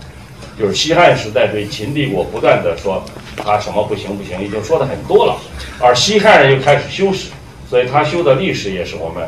[0.57, 3.03] 就是西汉时代对秦帝国不断的说
[3.35, 5.37] 他什么不行不行，已经说的很多了，
[5.81, 7.29] 而西汉人又开始修史，
[7.69, 9.27] 所以他修的历史也是我们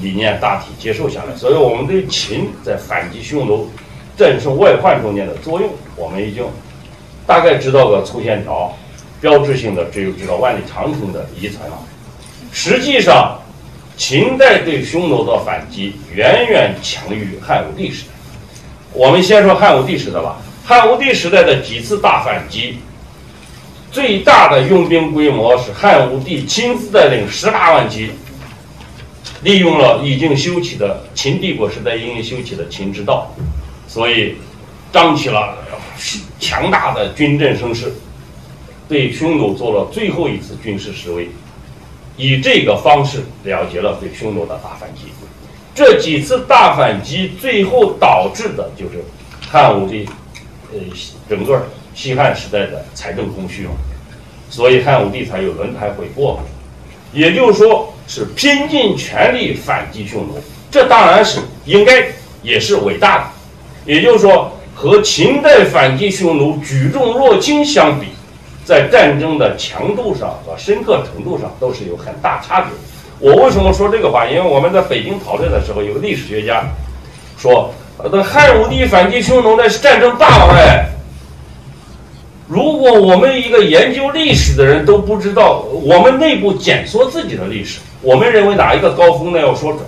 [0.00, 3.70] 理念大体接受下来，所以我们对秦在反击匈奴、
[4.16, 6.44] 战胜外患中间的作用，我们已经
[7.28, 8.76] 大概知道个粗线条，
[9.20, 11.78] 标志性的只有知道万里长城的遗存了，
[12.50, 13.40] 实际上。
[14.00, 18.08] 秦代对匈奴的反击远远强于汉武帝时代。
[18.94, 20.40] 我们先说汉武帝时代吧。
[20.64, 22.78] 汉武帝时代的几次大反击，
[23.92, 28.10] 最大的用兵规模是汉武帝亲自带领十八万骑，
[29.42, 33.30] 利用了已经修起的秦帝国时代已经修起的秦之道，
[33.86, 34.36] 所以
[34.90, 35.58] 张起了
[36.38, 37.92] 强大的军阵声势，
[38.88, 41.28] 对匈奴做了最后一次军事示威。
[42.20, 45.04] 以这个方式了结了对匈奴的大反击，
[45.74, 49.02] 这几次大反击最后导致的就是
[49.50, 50.06] 汉武帝，
[50.70, 50.78] 呃，
[51.30, 53.70] 整个西汉时代的财政空虚嘛，
[54.50, 56.42] 所以汉武帝才有轮台悔过嘛，
[57.14, 60.38] 也就是说是拼尽全力反击匈奴，
[60.70, 62.06] 这当然是应该
[62.42, 68.08] 也是伟大的，也就是说和秦代反击匈奴举重若轻相比。
[68.70, 72.70] 在战争的强度上和深刻程度上都是有很大差别。
[73.18, 74.24] 我为什么说这个话？
[74.28, 76.62] 因为我们在北京讨论的时候，有个历史学家
[77.36, 77.74] 说
[78.12, 80.86] ：“那汉武帝反击匈奴那是战争大王哎。”
[82.46, 89.40] 如果我们一个研究历史的人都不知道，我们内部检索自己的历史，我们认为哪一个高峰呢？
[89.40, 89.82] 要说准，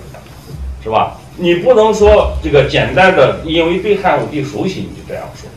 [0.83, 1.17] 是吧？
[1.37, 5.49] 你不能说这个简单的，因为对汉武帝熟悉你就这样说。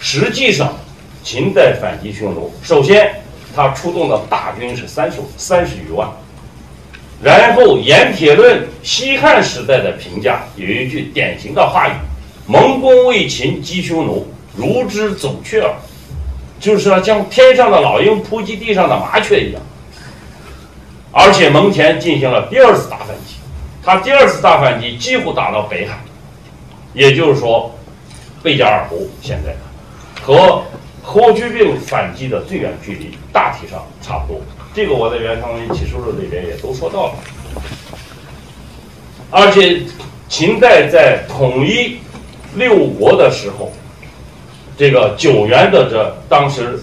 [0.00, 0.72] 实际上。
[1.24, 3.10] 秦代反击匈奴，首先
[3.56, 6.06] 他出动的大军是三十三十余万，
[7.22, 11.92] 然后盐铁论西汉时代的评价有一句典型的话语
[12.46, 15.74] ：“蒙公为秦击匈奴，如之走雀耳。”
[16.60, 19.62] 就是说，像天上的老鹰扑击地上的麻雀一样。
[21.10, 23.36] 而且蒙恬进行了第二次大反击，
[23.82, 25.98] 他第二次大反击几乎打到北海，
[26.92, 27.74] 也就是说，
[28.42, 29.56] 贝加尔湖现在
[30.22, 30.62] 和。
[31.04, 34.40] 霍去病反击的最远距离大体上差不多，
[34.74, 37.14] 这个我在《原唐一起书里边也都说到了。
[39.30, 39.82] 而且
[40.28, 41.98] 秦代在统一
[42.56, 43.70] 六国的时候，
[44.78, 46.80] 这个九原的这当时，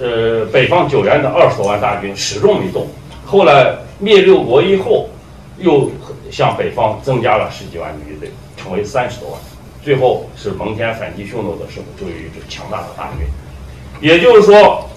[0.00, 2.88] 呃，北方九原的二十多万大军始终没动。
[3.24, 5.08] 后来灭六国以后，
[5.58, 5.90] 又
[6.30, 9.40] 向北方增加了十几万的军队，成为三十多万。
[9.82, 13.26] 最后是蒙恬反击匈奴的时候，就有一支强大的大军。
[14.00, 14.88] 也就是说，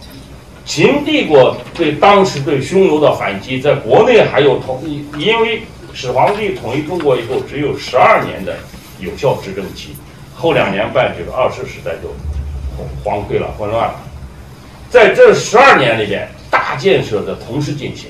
[0.65, 8.55] 秦帝国对当时对匈奴的反击，在国内还有统一，因为始皇帝统一中国以后，只有十二年的
[8.99, 9.95] 有效执政期，
[10.33, 12.09] 后两年半就是二世时代就
[13.03, 13.95] 荒废了、混乱了。
[14.89, 18.09] 在这十二年里边，大建设的同时进行，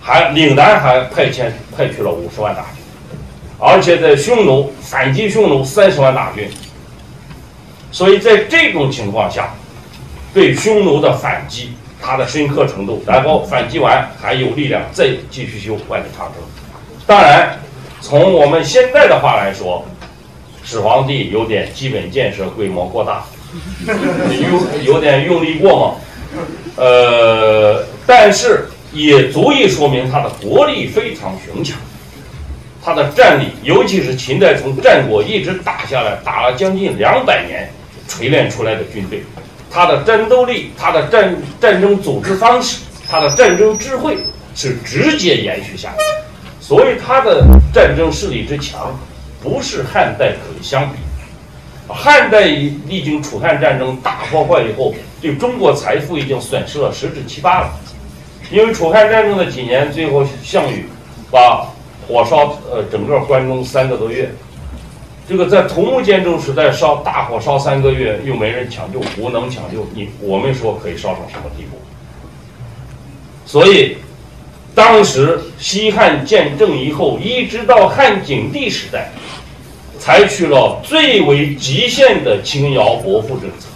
[0.00, 2.84] 还岭南还派遣派去了五十万大军。
[3.58, 6.48] 而且在匈奴反击匈奴三十万大军，
[7.90, 9.52] 所以在这种情况下，
[10.34, 16.36] 对匈奴的反击，它的深刻程度，然后反击完还有力量再继续修万里长城。
[17.06, 17.58] 当然，
[18.00, 19.84] 从我们现在的话来说，
[20.62, 23.24] 始皇帝有点基本建设规模过大，
[23.86, 25.94] 有有点用力过猛，
[26.76, 31.78] 呃，但是也足以说明他的国力非常雄强。
[32.84, 37.70] 他的战力，尤其是秦代从战国一直打下来，打了将近两百年，
[38.06, 39.22] 锤炼出来的军队，
[39.70, 44.18] 他的战斗力、他的战战争组织方式、他的战争智慧
[44.54, 45.96] 是直接延续下来，
[46.60, 48.98] 所以他的战争势力之强，
[49.42, 50.98] 不是汉代可以相比。
[51.88, 57.70] 汉代历经楚汉战争大破坏以后，对中国财富已经损失了十之七八了，
[58.50, 60.86] 因为楚汉战争的几年，最后项羽
[61.30, 61.66] 把。
[62.08, 64.32] 火烧呃整个关中三个多月，
[65.28, 71.78] 这个在土木建筑时代烧大火烧三个月又没人抢救，无能抢救，你我们说可以烧成什么地步？
[73.44, 73.98] 所以，
[74.74, 79.10] 当时西汉建政以后，一直到汉景帝时代，
[79.98, 83.66] 采取了最为极限的轻徭薄赋政策，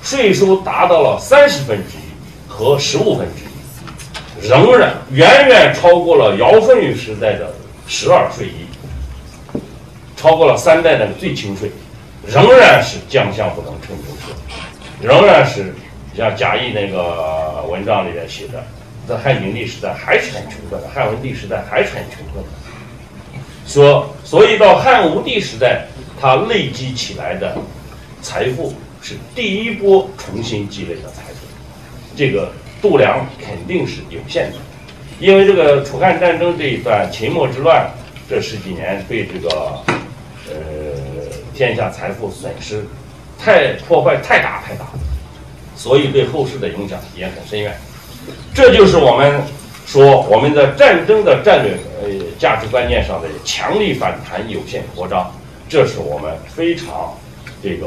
[0.00, 2.02] 税收达到了三十分之一
[2.46, 4.48] 和十五分之一。
[4.48, 7.52] 仍然远远超过了尧舜禹时代的
[7.88, 8.67] 十二税一，
[10.18, 11.70] 超过了三代的最轻税，
[12.26, 14.34] 仍然是将相不能称雄车，
[15.00, 15.72] 仍然是
[16.16, 18.62] 像贾谊那个文章里面写的，
[19.08, 22.50] 在汉景帝时代还是很穷困的，汉文帝时代还是很穷困的。
[23.66, 25.86] 说，所以到汉武帝时代，
[26.20, 27.56] 他累积起来的
[28.20, 31.46] 财富是第一波重新积累的财富，
[32.16, 32.52] 这个。
[32.80, 34.56] 度量肯定是有限的，
[35.18, 37.90] 因为这个楚汉战争这一段秦末之乱
[38.30, 39.82] 这十几年被这个
[40.50, 40.56] 呃
[41.54, 42.84] 天下财富损失
[43.38, 44.86] 太破坏太大太大，
[45.76, 47.76] 所以对后世的影响也很深远。
[48.54, 49.42] 这就是我们
[49.86, 55.32] 说我们的战争的战略呃价值观念上的强力反弹有限扩张，
[55.68, 57.16] 这是我们非常
[57.62, 57.86] 这个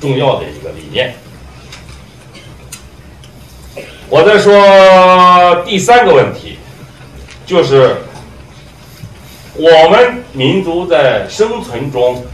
[0.00, 1.14] 重要的一个理念。
[4.10, 6.58] 我在说第三个问题，
[7.44, 7.94] 就是
[9.58, 12.24] 我们民族在生存中，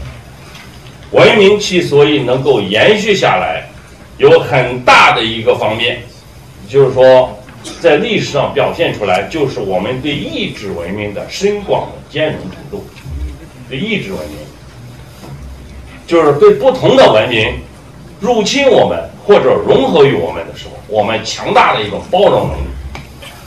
[1.09, 3.67] 文明之所以能够延续下来，
[4.19, 6.03] 有很大的一个方面，
[6.69, 7.35] 就是说，
[7.81, 12.85] 在历史上表现出来，就是我们对意志文明的深广的兼容程度。
[13.67, 14.37] 对意志文明，
[16.05, 17.55] 就是对不同的文明
[18.19, 20.73] 入侵我们或者融合于我们的时候。
[20.87, 22.67] 我们强大的一种包容能力，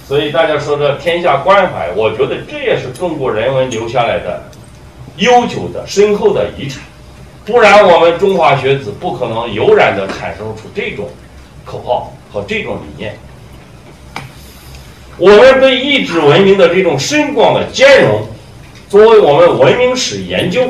[0.09, 4.43] 所以大家说这天下关怀，我觉得这也是中国人文留下来的
[5.19, 6.83] 悠久的深厚的遗产，
[7.45, 11.11] 不然我们中华学子不可能悠然地产生出这种
[11.63, 13.15] 口号和这种理念。
[15.19, 18.23] 我们对意志文明的这种深广的兼容，
[18.89, 20.63] 作为我们文明史研究，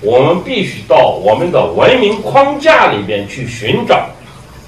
[0.00, 4.06] 我们必须到我们的文明框架里边去寻找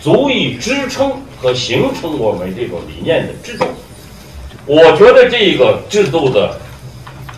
[0.01, 1.13] 足以支撑。
[1.41, 3.65] 和形成我们这种理念的制度，
[4.69, 6.55] 我觉得这个制度的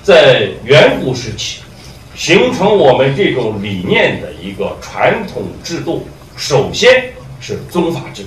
[0.02, 1.62] 在远古时期
[2.16, 8.24] 形成我们这种理念的一个传统制度，首先是宗法制。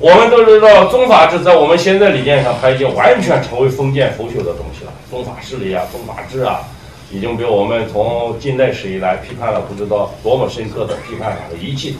[0.00, 4.92] 我们都知道，宗法制在我们现在理念上，它已经完全成为封建腐朽的东西了。
[5.08, 6.60] 宗法势力啊，宗法制啊。
[7.08, 11.96] 已经被我们从近代史以来批判了，不知道多么深刻的批判和遗弃。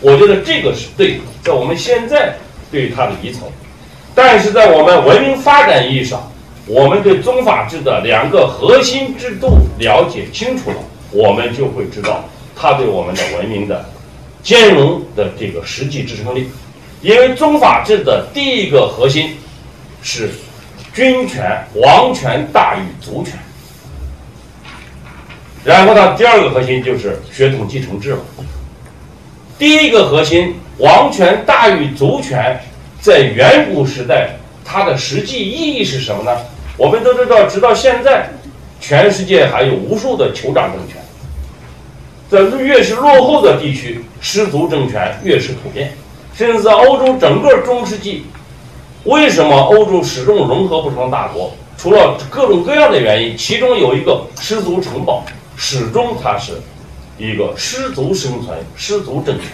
[0.00, 2.34] 我觉得这个是对，在我们现在
[2.68, 3.44] 对它的遗存，
[4.18, 6.28] 但是在我们文明发展意义上，
[6.66, 10.76] 我们对宗法制的两个核心制度了解清楚了，
[11.12, 12.24] 我们就会知道
[12.56, 13.88] 它对我们的文明的
[14.42, 16.50] 兼容的这个实际支撑力。
[17.00, 19.36] 因为宗法制的第一个核心
[20.02, 20.30] 是
[20.92, 23.38] 君权、王权大于族权。
[25.64, 28.18] 然后呢，第二个核心就是血统继承制了。
[29.56, 32.60] 第一个核心，王权大于族权，
[33.08, 36.36] 在远古时代，它的实际意义是什么呢？
[36.76, 38.28] 我们都知道，直到现在，
[38.82, 41.02] 全世界还有无数的酋长政权。
[42.28, 45.94] 在越是落后的地区，氏族政权越是普遍。
[46.34, 48.26] 甚至在欧洲整个中世纪，
[49.04, 51.56] 为什么欧洲始终融合不成大国？
[51.78, 55.24] 除了各种各样的原因，其中有一个氏族城堡，
[55.56, 56.52] 始终它是
[57.16, 59.46] 一个氏族生存、氏族政权。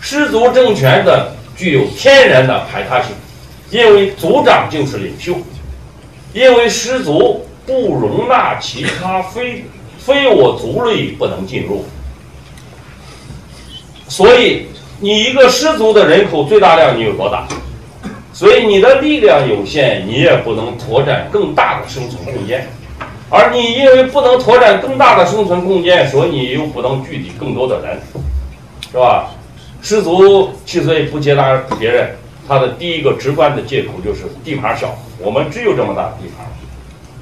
[0.00, 3.10] 氏族政权的具有天然的排他性，
[3.70, 5.36] 因为族长就是领袖，
[6.32, 9.64] 因为氏族不容纳其他非
[9.98, 11.84] 非我族类不能进入，
[14.08, 14.66] 所以。
[15.04, 17.48] 你一个氏族的人口最大量你有多大？
[18.32, 22.68] 所以你的力量有限，你也不能拓展更大的生存空间。
[23.28, 28.00] 而你因为不能拓展更大的生存空间，所以你又不能聚集更多的人，
[28.92, 29.30] 是吧？
[29.82, 32.16] 氏族之所以不接纳别人，
[32.48, 36.46] 他的第一个直观的借口就是地盘小，我们只有这么大地盘，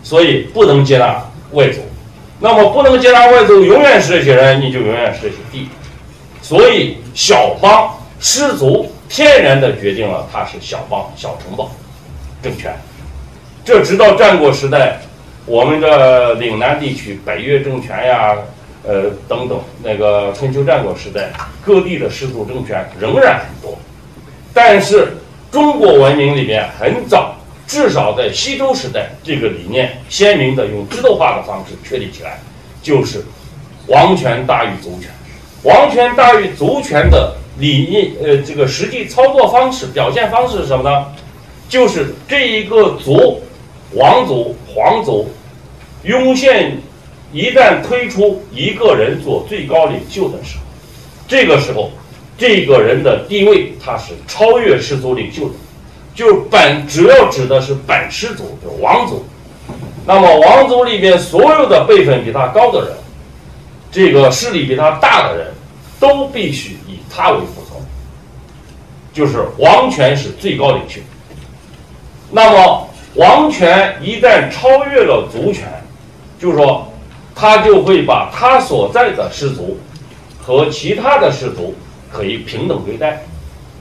[0.03, 1.81] 所以不能接纳外族。
[2.39, 5.69] 那么不能接纳外族，永远是这些人，你就永远是这些地。
[6.43, 11.71] 所以，小邦氏族天然的决定了它是小邦、小城堡
[12.43, 12.75] 政权。
[13.65, 14.99] 这直到战国时代，
[15.47, 18.35] 我们的岭南地区北越政权呀，
[18.85, 21.31] 呃等等，那个春秋战国时代，
[21.65, 23.79] 各地的氏族政权仍然很多。
[24.53, 25.13] 但是，
[25.51, 32.39] 中国文明里面很早，至少在西周时代，这个理念鲜明的用制度化的方式确立起来，
[32.83, 33.25] 就是
[33.87, 35.11] 王权大于族权。
[35.63, 41.07] 王权大于族权的理念，呃，这个实际操作方式、表现方式是什么呢？
[41.69, 43.41] 就是这一个族，
[43.93, 45.31] 王族、皇族，
[46.03, 46.77] 涌现，
[47.33, 50.65] 一旦推出一个人做最高领袖的时候，
[51.29, 51.91] 这个时候，
[52.37, 55.55] 这个人的地位他是超越氏族领袖的，
[56.15, 59.25] 就是本主要指的是本氏族，就是王族。
[60.07, 62.97] 那么王族里边所有的辈分比他高的人。
[63.93, 65.53] 这个势力比他大的人，
[65.99, 67.83] 都必须以他为服从，
[69.13, 71.01] 就是王权是最高领袖。
[72.31, 75.65] 那么王权一旦超越了族权，
[76.39, 76.90] 就是说，
[77.41, 79.79] 他就会把他所在的氏族
[80.39, 81.75] 和其他的氏族
[82.13, 83.23] 可以平等对待。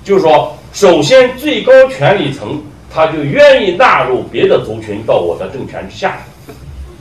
[0.03, 6.19] 就是说，首先最高权力层他就愿意纳入别的族群到我的政权之下，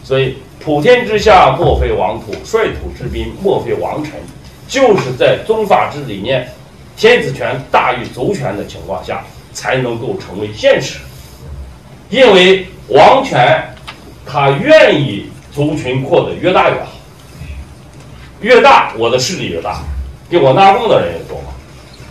[0.02, 0.36] 所以。
[0.60, 4.14] 普天之下莫非王土，率土之滨莫非王臣，
[4.66, 6.46] 就是在宗法制理念，
[6.96, 10.98] 天子权大于族权的情况下，才能够成为现实。
[12.10, 13.62] 因为王权，
[14.26, 16.86] 他愿意族群扩得越大越好，
[18.40, 19.82] 越大我的势力越大，
[20.30, 21.42] 给我纳贡的人也多。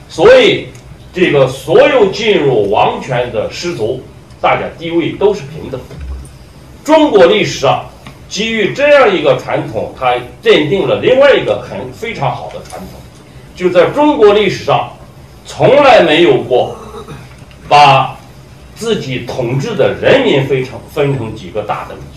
[0.10, 0.68] 所以，
[1.14, 4.04] 这个所有进入王权的氏族，
[4.42, 5.80] 大家地位都是平等。
[6.84, 7.86] 中国历史上。
[8.30, 13.00] 基于这样一个传统，它奠定了另外一个很非常好的传统，
[13.56, 14.92] 就在中国历史上，
[15.46, 16.76] 从来没有过
[17.70, 18.18] 把
[18.76, 22.17] 自己统治的人民分成分成几个大等级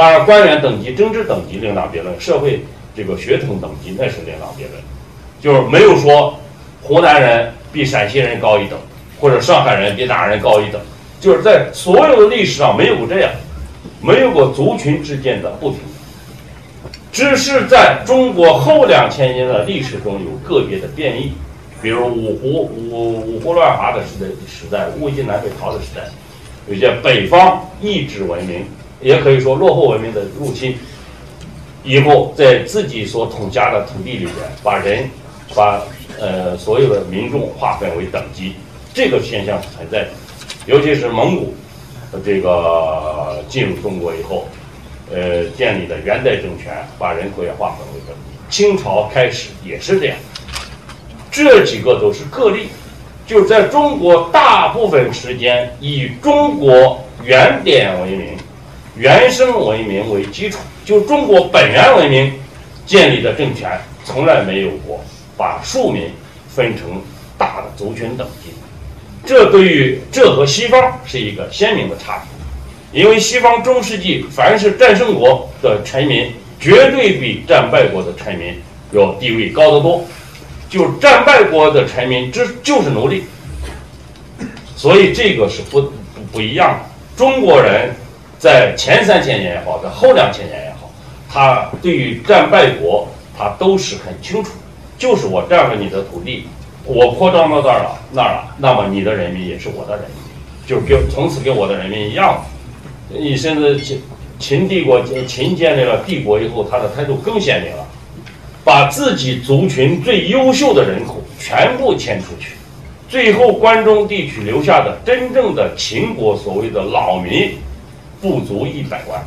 [0.00, 2.64] 当然，官员等级、政治等级另当别论，社会
[2.96, 4.80] 这个血统等级那是另当别论，
[5.42, 6.40] 就是没有说
[6.80, 8.78] 湖南人比陕西人高一等，
[9.20, 10.80] 或者上海人比哪人高一等，
[11.20, 13.30] 就是在所有的历史上没有过这样。
[14.00, 15.80] 没有过族群之间的不平
[16.82, 21.32] 等，只是在中国后两千年的历史中有个别的变异，
[21.82, 26.00] 比如五胡五五胡乱华的时代时代，魏晋南北朝的时代，
[26.66, 28.64] 有些北方异质文明，
[29.00, 30.76] 也可以说落后文明的入侵，
[31.84, 35.08] 以后在自己所统辖的土地里边，把人
[35.54, 35.82] 把
[36.18, 38.54] 呃所有的民众划分为等级，
[38.92, 40.08] 这个现象是存在的，
[40.66, 41.54] 尤其是蒙古。
[42.24, 44.48] 这个进入中国以后，
[45.12, 48.36] 呃，建立的元代政权，把人口也划分为等级。
[48.50, 50.16] 清朝开始也是这样，
[51.30, 52.66] 这几个都是个例，
[53.28, 58.36] 就是在中国大部分时间以中国原点为名、
[59.00, 62.30] 原生文明为基础，就中国本源文明
[62.84, 65.02] 建立的政权，从来没有过
[65.38, 66.10] 把庶民
[66.54, 67.00] 分成
[67.38, 68.50] 大的族群等级。
[69.24, 72.22] 这对于这和西方是一个鲜明的差
[72.92, 78.54] 别，因为西方中世纪凡是战胜国的臣民，绝对比战败国的臣民
[78.92, 80.04] 要地位高得多，
[80.68, 83.24] 就战败国的臣民这就是奴隶，
[84.76, 85.90] 所以这个是不不
[86.32, 86.90] 不一样的。
[87.16, 87.94] 中国人
[88.40, 90.90] 在前三千年也好，在后两千年也好，
[91.30, 93.06] 他对于战败国
[93.36, 94.52] 他都是很清楚，
[94.96, 96.46] 就是我占了你的土地。
[96.86, 100.16] 我扩张到这儿了，那儿了，那么你的人民也是我的人民，
[100.66, 102.42] 就是跟从此跟我的人民一样。
[103.10, 103.68] 你现在
[104.38, 107.86] 秦帝国秦建立了帝国以后，他的态度更鲜明了，
[108.64, 112.54] 把自己族群最优秀的人口全部迁出去，
[113.06, 117.52] 最后关中地区留下的真正的秦国所谓的老民
[118.20, 119.22] 不足一百万，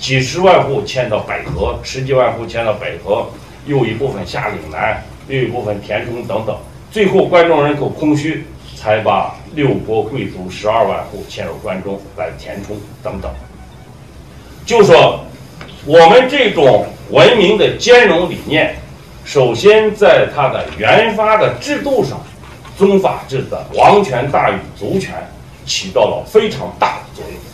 [0.00, 3.28] 几十万户迁到北河，十几万户迁到北河，
[3.66, 6.56] 又一部分下岭南，又一部分填充等等，
[6.90, 8.44] 最后关中人口空虚，
[8.76, 13.28] 才把六国贵族十二万户迁入关中来填充等等。
[14.64, 15.18] 就说
[15.84, 18.76] 我们这种文明的兼容理念，
[19.24, 22.20] 首先在它的原发的制度上，
[22.76, 25.12] 宗法制的王权大于族权
[25.66, 27.47] 起到了非常大的作用。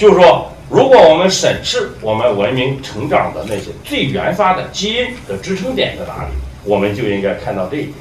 [0.00, 6.30] 就是说，如果我们审视我们文明成长的那些最原发的基因的支撑点在哪里，
[6.64, 7.92] 我们就应该看到这一点。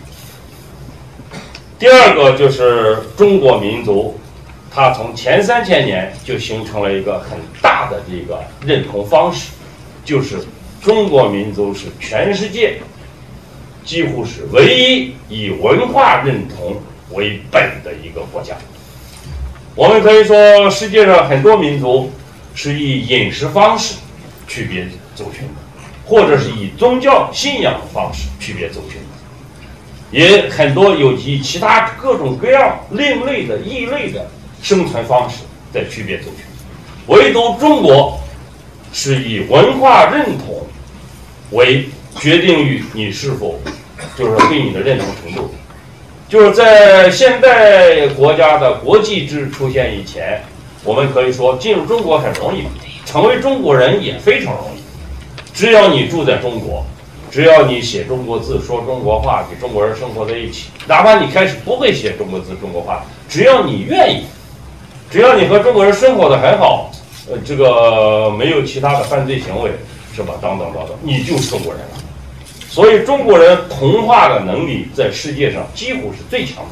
[1.77, 4.17] 第二个就是中国民族。
[4.71, 9.49] 它从前三千年就形成了一个很大的这个认同方式，
[10.05, 10.37] 就是
[10.79, 12.77] 中国民族是全世界
[13.83, 16.77] 几乎是唯一以文化认同
[17.11, 18.55] 为本的一个国家。
[19.75, 22.11] 我们可以说，世界上很多民族
[22.53, 23.95] 是以饮食方式
[24.47, 25.55] 区别族群的，
[26.05, 34.29] 或者是以宗教信仰方式区别族群的，也很多有以其他各种各样另类的异类的。
[34.61, 35.37] 生存方式
[35.73, 36.43] 在区别族群，
[37.07, 38.19] 唯独中国
[38.91, 40.67] 是以文化认同
[41.51, 41.87] 为
[42.19, 43.57] 决定于你是否
[44.17, 45.55] 就是对你的认同程度。
[46.29, 50.39] 就是在现代国家的国际制出现以前，
[50.83, 52.65] 我们可以说进入中国很容易，
[53.03, 54.79] 成为中国人也非常容易。
[55.51, 56.85] 只要你住在中国，
[57.31, 64.25] 只要你写中国字、说中国话，与中国人生活在一起，哪怕你开始不会写中国字、中国话，只要你愿意。
[65.09, 66.91] 只要你和中国人生活的很好，
[67.31, 69.71] 呃，这个没有其他的犯罪行为，
[70.15, 70.35] 是吧？
[70.39, 72.08] 等等等等，你就是中国人了。
[72.69, 76.69] 所以中国人同化的能力在世界上几乎是最强的，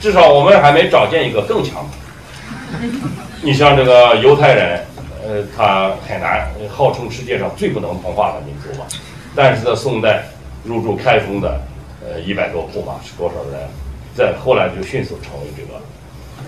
[0.00, 2.78] 至少我们还没找见一个更强的。
[3.42, 4.84] 你像这个犹太人，
[5.26, 8.86] 呃，他很难，号称世界上最不能同化的民族吧。
[9.34, 10.24] 但是在宋代
[10.64, 11.60] 入驻开封的，
[12.04, 13.68] 呃，一百多户嘛，是多少人？
[14.14, 15.80] 在后来就迅速成为这个，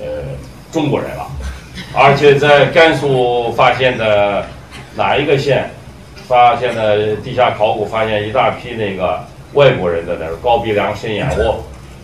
[0.05, 0.23] 呃。
[0.73, 1.27] 中国人了，
[1.93, 4.47] 而且在甘肃发现的
[4.95, 5.69] 哪一个县，
[6.31, 9.20] 发现的地下考古发现一大批那个
[9.55, 11.61] 外国人的那个高鼻梁、深眼窝，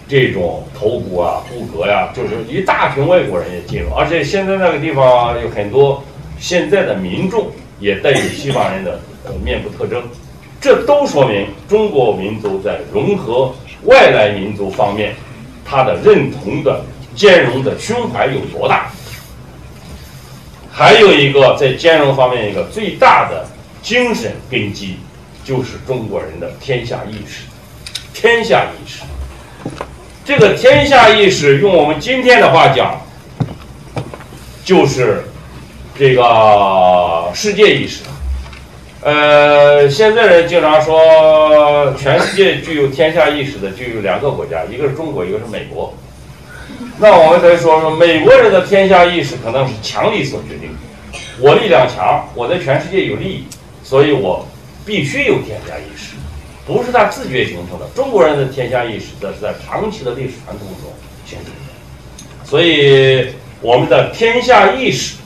[0.09, 6.03] 这种头骨啊、骨骼呀，就是一大群外国人也进入，而且现在那个地方有很多
[6.41, 7.47] 现在的民众
[7.79, 8.99] 也带有西方人的
[9.45, 10.03] 面部特征，
[10.61, 13.55] 这都说明中国民族在融合
[13.85, 15.15] 外来民族方面，
[15.65, 16.83] 他的认同的。
[17.17, 18.91] 兼容的胸怀有多大？
[20.71, 23.43] 还有一个在兼容方面一个最大的
[23.87, 24.97] 精神根基，
[25.45, 27.45] 就是中国人的天下意识。
[28.13, 29.05] 天下意识，
[30.25, 33.01] 这个天下意识，用我们今天的话讲，
[34.65, 35.23] 就是
[35.97, 38.03] 这个世界意识。
[39.03, 45.95] 呃，现在人经常说，全世界具有天下意识的就有两个国家，一个是中国，一个是美国。
[46.99, 51.19] 那我们可以说说，美国人的天下意识可能是强力所决定的。
[51.39, 53.45] 我力量强，我在全世界有利益，
[53.89, 54.45] 所以我
[54.85, 56.17] 必须有天下意识，
[56.67, 57.87] 不是他自觉形成的。
[57.95, 60.93] 中国人的天下意识，则是在长期的历史传统中
[61.25, 62.45] 形成的。
[62.45, 63.29] 所以，
[63.61, 65.19] 我们的天下意识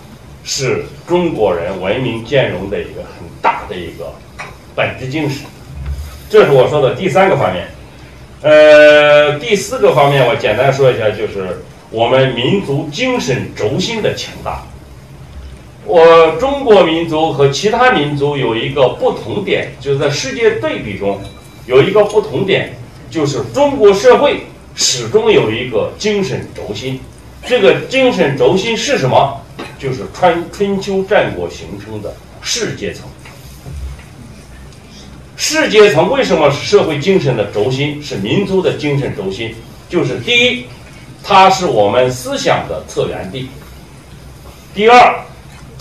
[0.44, 4.12] 是中国人文明兼容的一个很大的一个
[4.74, 5.46] 本质精神。
[6.28, 7.66] 这是我说的第三个方面。
[8.42, 14.62] 呃，第四个方面，我简单说一下，就是我们民族精神轴心的强大。
[15.90, 21.20] 我中国民族和其他民族有一个不同点，就是在世界对比中
[21.66, 22.72] 有一个不同点，
[23.10, 24.46] 就是中国社会
[24.76, 27.00] 始终有一个精神轴心。
[27.44, 29.36] 这个精神轴心是什么？
[29.80, 33.04] 就是春春秋战国形成的世阶层。
[35.36, 38.00] 世阶层为什么是社会精神的轴心？
[38.00, 39.52] 是民族的精神轴心。
[39.88, 40.66] 就是第一，
[41.24, 43.48] 它是我们思想的策源地；
[44.72, 45.24] 第二，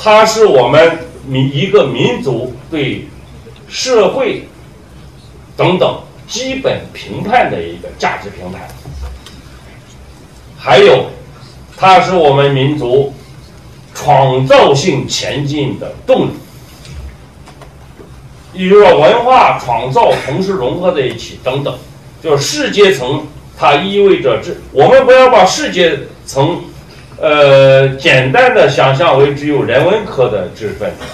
[0.02, 0.98] 它是我们
[1.28, 3.06] 民一个民族对
[3.68, 4.48] 社会
[5.58, 8.62] 等等基本评判的一个价值评判；
[10.58, 11.08] 还有，
[11.76, 13.14] 它是我们民族
[13.94, 16.32] 创造性前进的动力。
[18.54, 21.78] 比如说文化创造同时融合在一起等等，
[22.24, 23.26] 就是世阶层，
[23.58, 26.64] 它意味着这我们不要把世界层，
[27.22, 31.06] 呃，简单的想象为只有人文科的知识分子。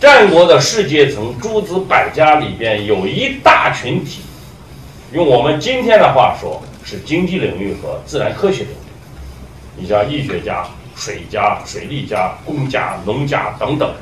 [0.00, 4.22] 战国的世阶层诸子百家里边有一大群体，
[5.12, 9.76] 用我们今天的话说，是经济领域和自然科学领域。
[9.76, 10.66] 你像医学家、
[10.96, 13.94] 水家、水利家、工家、农家等等。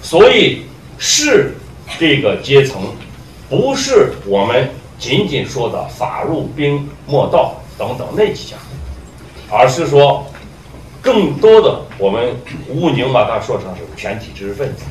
[0.00, 0.62] 所以
[0.96, 1.56] 士
[1.98, 2.82] 这个阶层，
[3.50, 8.56] 不是我们仅仅说的法入兵墨道等等那几家，
[9.50, 10.24] 而是说
[11.02, 12.34] 更多的我们
[12.68, 14.84] 吴宁把它说成是全体知识分子。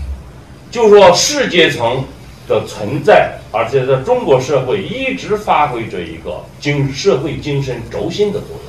[0.69, 2.03] 就说士阶层
[2.47, 8.59] 的存在，而且在中国社会一直发挥着一个精社会精神轴心的作用，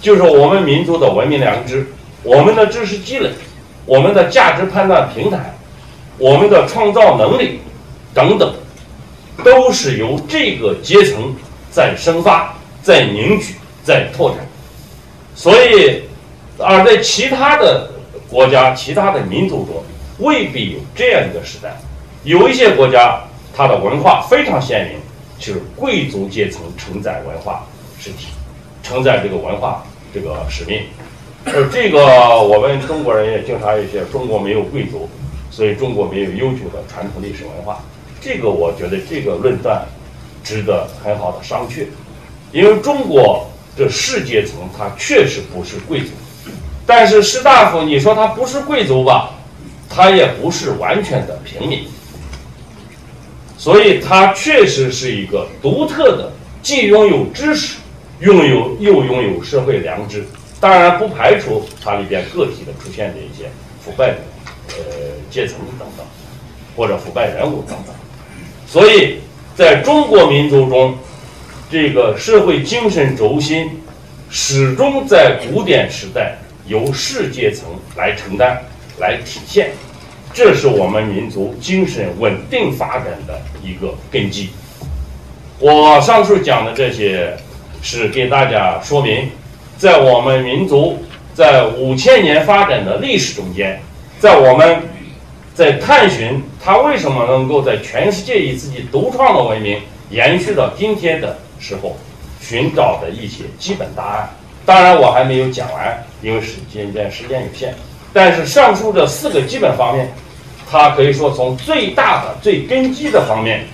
[0.00, 1.86] 就是我们民族的文明良知、
[2.22, 3.30] 我们的知识积累、
[3.86, 5.54] 我们的价值判断平台、
[6.18, 7.60] 我们的创造能力
[8.14, 8.54] 等等，
[9.44, 11.34] 都是由这个阶层
[11.70, 13.54] 在生发、在凝聚、
[13.84, 14.38] 在拓展。
[15.34, 16.02] 所以，
[16.62, 17.90] 而在其他的
[18.30, 19.82] 国家、其他的民族中，
[20.18, 21.76] 未必有这样一个时代，
[22.24, 23.20] 有一些国家，
[23.54, 24.98] 它的文化非常鲜明，
[25.38, 27.66] 就是贵族阶层承载文化
[27.98, 28.28] 实体，
[28.82, 29.84] 承载这个文化
[30.14, 30.82] 这个使命。
[31.44, 31.98] 而这个
[32.40, 35.08] 我们中国人也经常有些中国没有贵族，
[35.50, 37.80] 所以中国没有悠久的传统历史文化。
[38.20, 39.84] 这个我觉得这个论断
[40.44, 41.86] 值得很好的商榷，
[42.52, 43.44] 因为中国
[43.76, 46.10] 的士阶层它确实不是贵族，
[46.94, 49.30] 但是士大夫你说他不是贵族吧？
[49.88, 51.84] 他也不是完全的平民，
[53.56, 57.78] 所以他确实是一个独特的，既拥有知识，
[58.20, 60.22] 拥有又拥有社会良知。
[60.60, 63.50] 当然，不排除它里边个体的出现的一些
[63.82, 64.18] 腐败的
[64.76, 64.84] 呃
[65.30, 66.04] 阶层等等，
[66.76, 67.94] 或者腐败人物等等。
[68.66, 69.20] 所以，
[69.56, 70.94] 在中国民族中，
[71.70, 73.80] 这个社会精神轴心
[74.28, 76.36] 始终在古典时代
[76.72, 78.60] 由世界层来承担。
[78.98, 79.70] 来体现，
[80.34, 84.50] 这是我们民族精神稳定发展的一个根基。
[85.58, 87.34] 我上述讲的这些，
[87.80, 89.30] 是给大家说明，
[89.78, 91.02] 在我们民族
[91.34, 93.80] 在五千年发展的历史中间，
[94.20, 94.82] 在我们
[95.54, 99.80] 在探寻它为什么能够在全世界以自己独创的文明
[100.10, 101.96] 延续到今天的时候，
[102.40, 104.30] 寻找的一些基本答案。
[104.64, 107.74] 当然，我还没有讲完，因为时间间时间有限。
[108.12, 110.12] 但是上述这四个基本方面，
[110.70, 113.64] 它可以说从最大的、最根基的方面，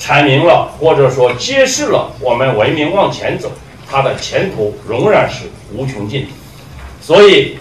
[0.00, 3.50] 阐明了或者说揭示了我们文明往前走，
[3.88, 6.26] 它的前途仍然是无穷尽。
[7.00, 7.56] 所以，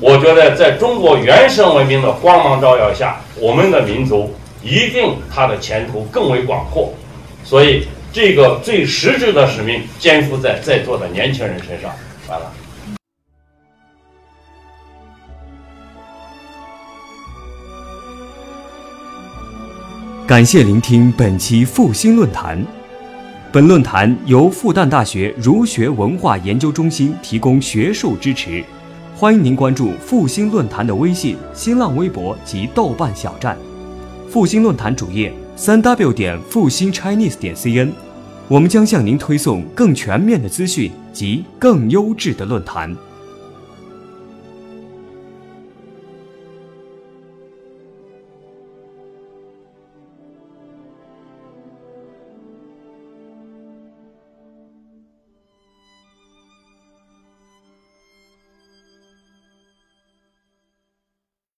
[0.00, 6.92] 我觉得在中国原生文明的光芒照耀下，我们的民族一定它的前途更为广阔。
[7.44, 11.90] 所以，这个最实质的使命肩负在在座的年轻人身上。
[12.28, 12.52] 完了。
[20.26, 22.62] 感谢聆听本期复兴论坛。
[23.50, 28.64] 本论坛由复旦大学儒学文化研究中心提供学术支持。
[29.14, 33.56] 欢迎您关注复兴论坛的微信、新浪微博及豆瓣小站。
[34.30, 37.90] 复兴论坛主页：三 w 点复兴 Chinese 点 cn。
[38.48, 42.94] 我们将向您推送更全面的资讯及更优质的论坛。